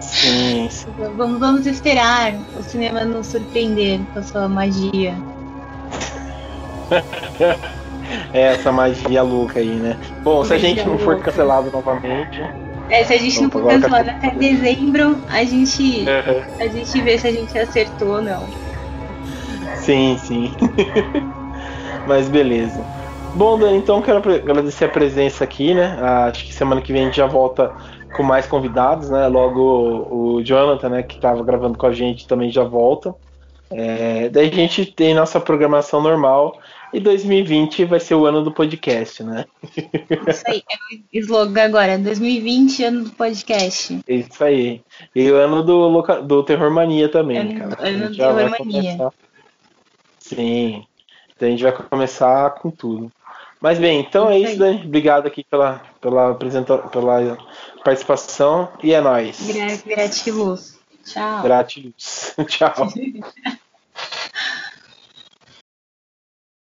Sim, 0.00 0.68
sim. 0.70 0.90
Vamos, 1.16 1.38
vamos 1.38 1.66
esperar 1.66 2.34
o 2.58 2.62
cinema 2.62 3.04
nos 3.04 3.26
surpreender 3.28 4.00
com 4.12 4.18
a 4.18 4.22
sua 4.22 4.48
magia. 4.48 5.14
é 8.32 8.40
essa 8.40 8.70
magia 8.70 9.22
louca 9.22 9.60
aí, 9.60 9.68
né? 9.68 9.96
Bom, 10.22 10.44
se 10.44 10.52
a 10.52 10.58
gente 10.58 10.84
não 10.84 10.98
for 10.98 11.18
cancelado 11.20 11.70
novamente. 11.70 12.42
É, 12.90 13.04
se 13.04 13.14
a 13.14 13.18
gente 13.18 13.40
não 13.40 13.50
for 13.50 13.66
cancelado 13.66 14.10
até 14.10 14.30
dezembro, 14.30 15.16
a 15.28 15.44
gente, 15.44 16.04
uhum. 16.06 16.60
a 16.60 16.66
gente 16.66 17.00
vê 17.00 17.18
se 17.18 17.26
a 17.26 17.32
gente 17.32 17.58
acertou 17.58 18.16
ou 18.16 18.22
não. 18.22 18.46
Sim, 19.76 20.16
sim. 20.18 20.52
Mas 22.06 22.28
beleza. 22.28 22.84
Bom, 23.34 23.58
Dani, 23.58 23.78
então 23.78 24.02
quero 24.02 24.18
agradecer 24.18 24.84
a 24.84 24.88
presença 24.88 25.42
aqui, 25.44 25.72
né? 25.72 25.96
Acho 26.28 26.44
que 26.44 26.52
semana 26.52 26.82
que 26.82 26.92
vem 26.92 27.02
a 27.02 27.04
gente 27.06 27.16
já 27.16 27.26
volta 27.26 27.72
com 28.14 28.22
mais 28.22 28.46
convidados, 28.46 29.08
né? 29.08 29.26
Logo 29.26 30.06
o 30.10 30.42
Jonathan, 30.44 30.88
né, 30.90 31.02
que 31.02 31.16
estava 31.16 31.42
gravando 31.42 31.78
com 31.78 31.86
a 31.86 31.92
gente, 31.92 32.26
também 32.26 32.50
já 32.50 32.62
volta. 32.62 33.14
É, 33.70 34.28
daí 34.28 34.48
a 34.48 34.54
gente 34.54 34.84
tem 34.84 35.14
nossa 35.14 35.40
programação 35.40 36.02
normal 36.02 36.58
e 36.92 37.00
2020 37.00 37.84
vai 37.84 37.98
ser 37.98 38.14
o 38.14 38.26
ano 38.26 38.42
do 38.42 38.52
podcast, 38.52 39.22
né? 39.22 39.46
Isso 40.28 40.42
aí, 40.46 40.62
é 40.70 40.94
o 40.94 41.20
slogan 41.20 41.64
agora, 41.64 41.98
2020, 41.98 42.84
ano 42.84 43.04
do 43.04 43.10
podcast. 43.10 44.00
Isso 44.06 44.44
aí. 44.44 44.82
E 45.14 45.30
o 45.30 45.36
ano 45.36 45.62
do, 45.62 46.02
do 46.22 46.42
Terror 46.42 46.70
Mania 46.70 47.08
também, 47.08 47.38
ano, 47.38 47.58
cara. 47.58 47.88
Ano 47.88 48.08
do 48.08 48.16
Terror 48.16 48.50
Mania. 48.50 49.10
Sim. 50.18 50.84
Então 51.34 51.48
a 51.48 51.50
gente 51.50 51.62
vai 51.62 51.72
começar 51.72 52.50
com 52.50 52.70
tudo. 52.70 53.10
Mas 53.60 53.78
bem, 53.78 54.00
então 54.00 54.28
é 54.28 54.38
isso, 54.38 54.58
Dani. 54.58 54.84
Obrigado 54.84 55.26
aqui 55.26 55.44
pela, 55.44 55.80
pela, 56.00 56.34
pela 56.34 57.38
participação 57.84 58.68
e 58.82 58.92
é 58.92 59.00
nóis. 59.00 59.38
Gratiluz. 59.86 60.80
Tchau. 61.04 61.42
Gratiluz. 61.42 62.34
Tchau. 62.48 62.88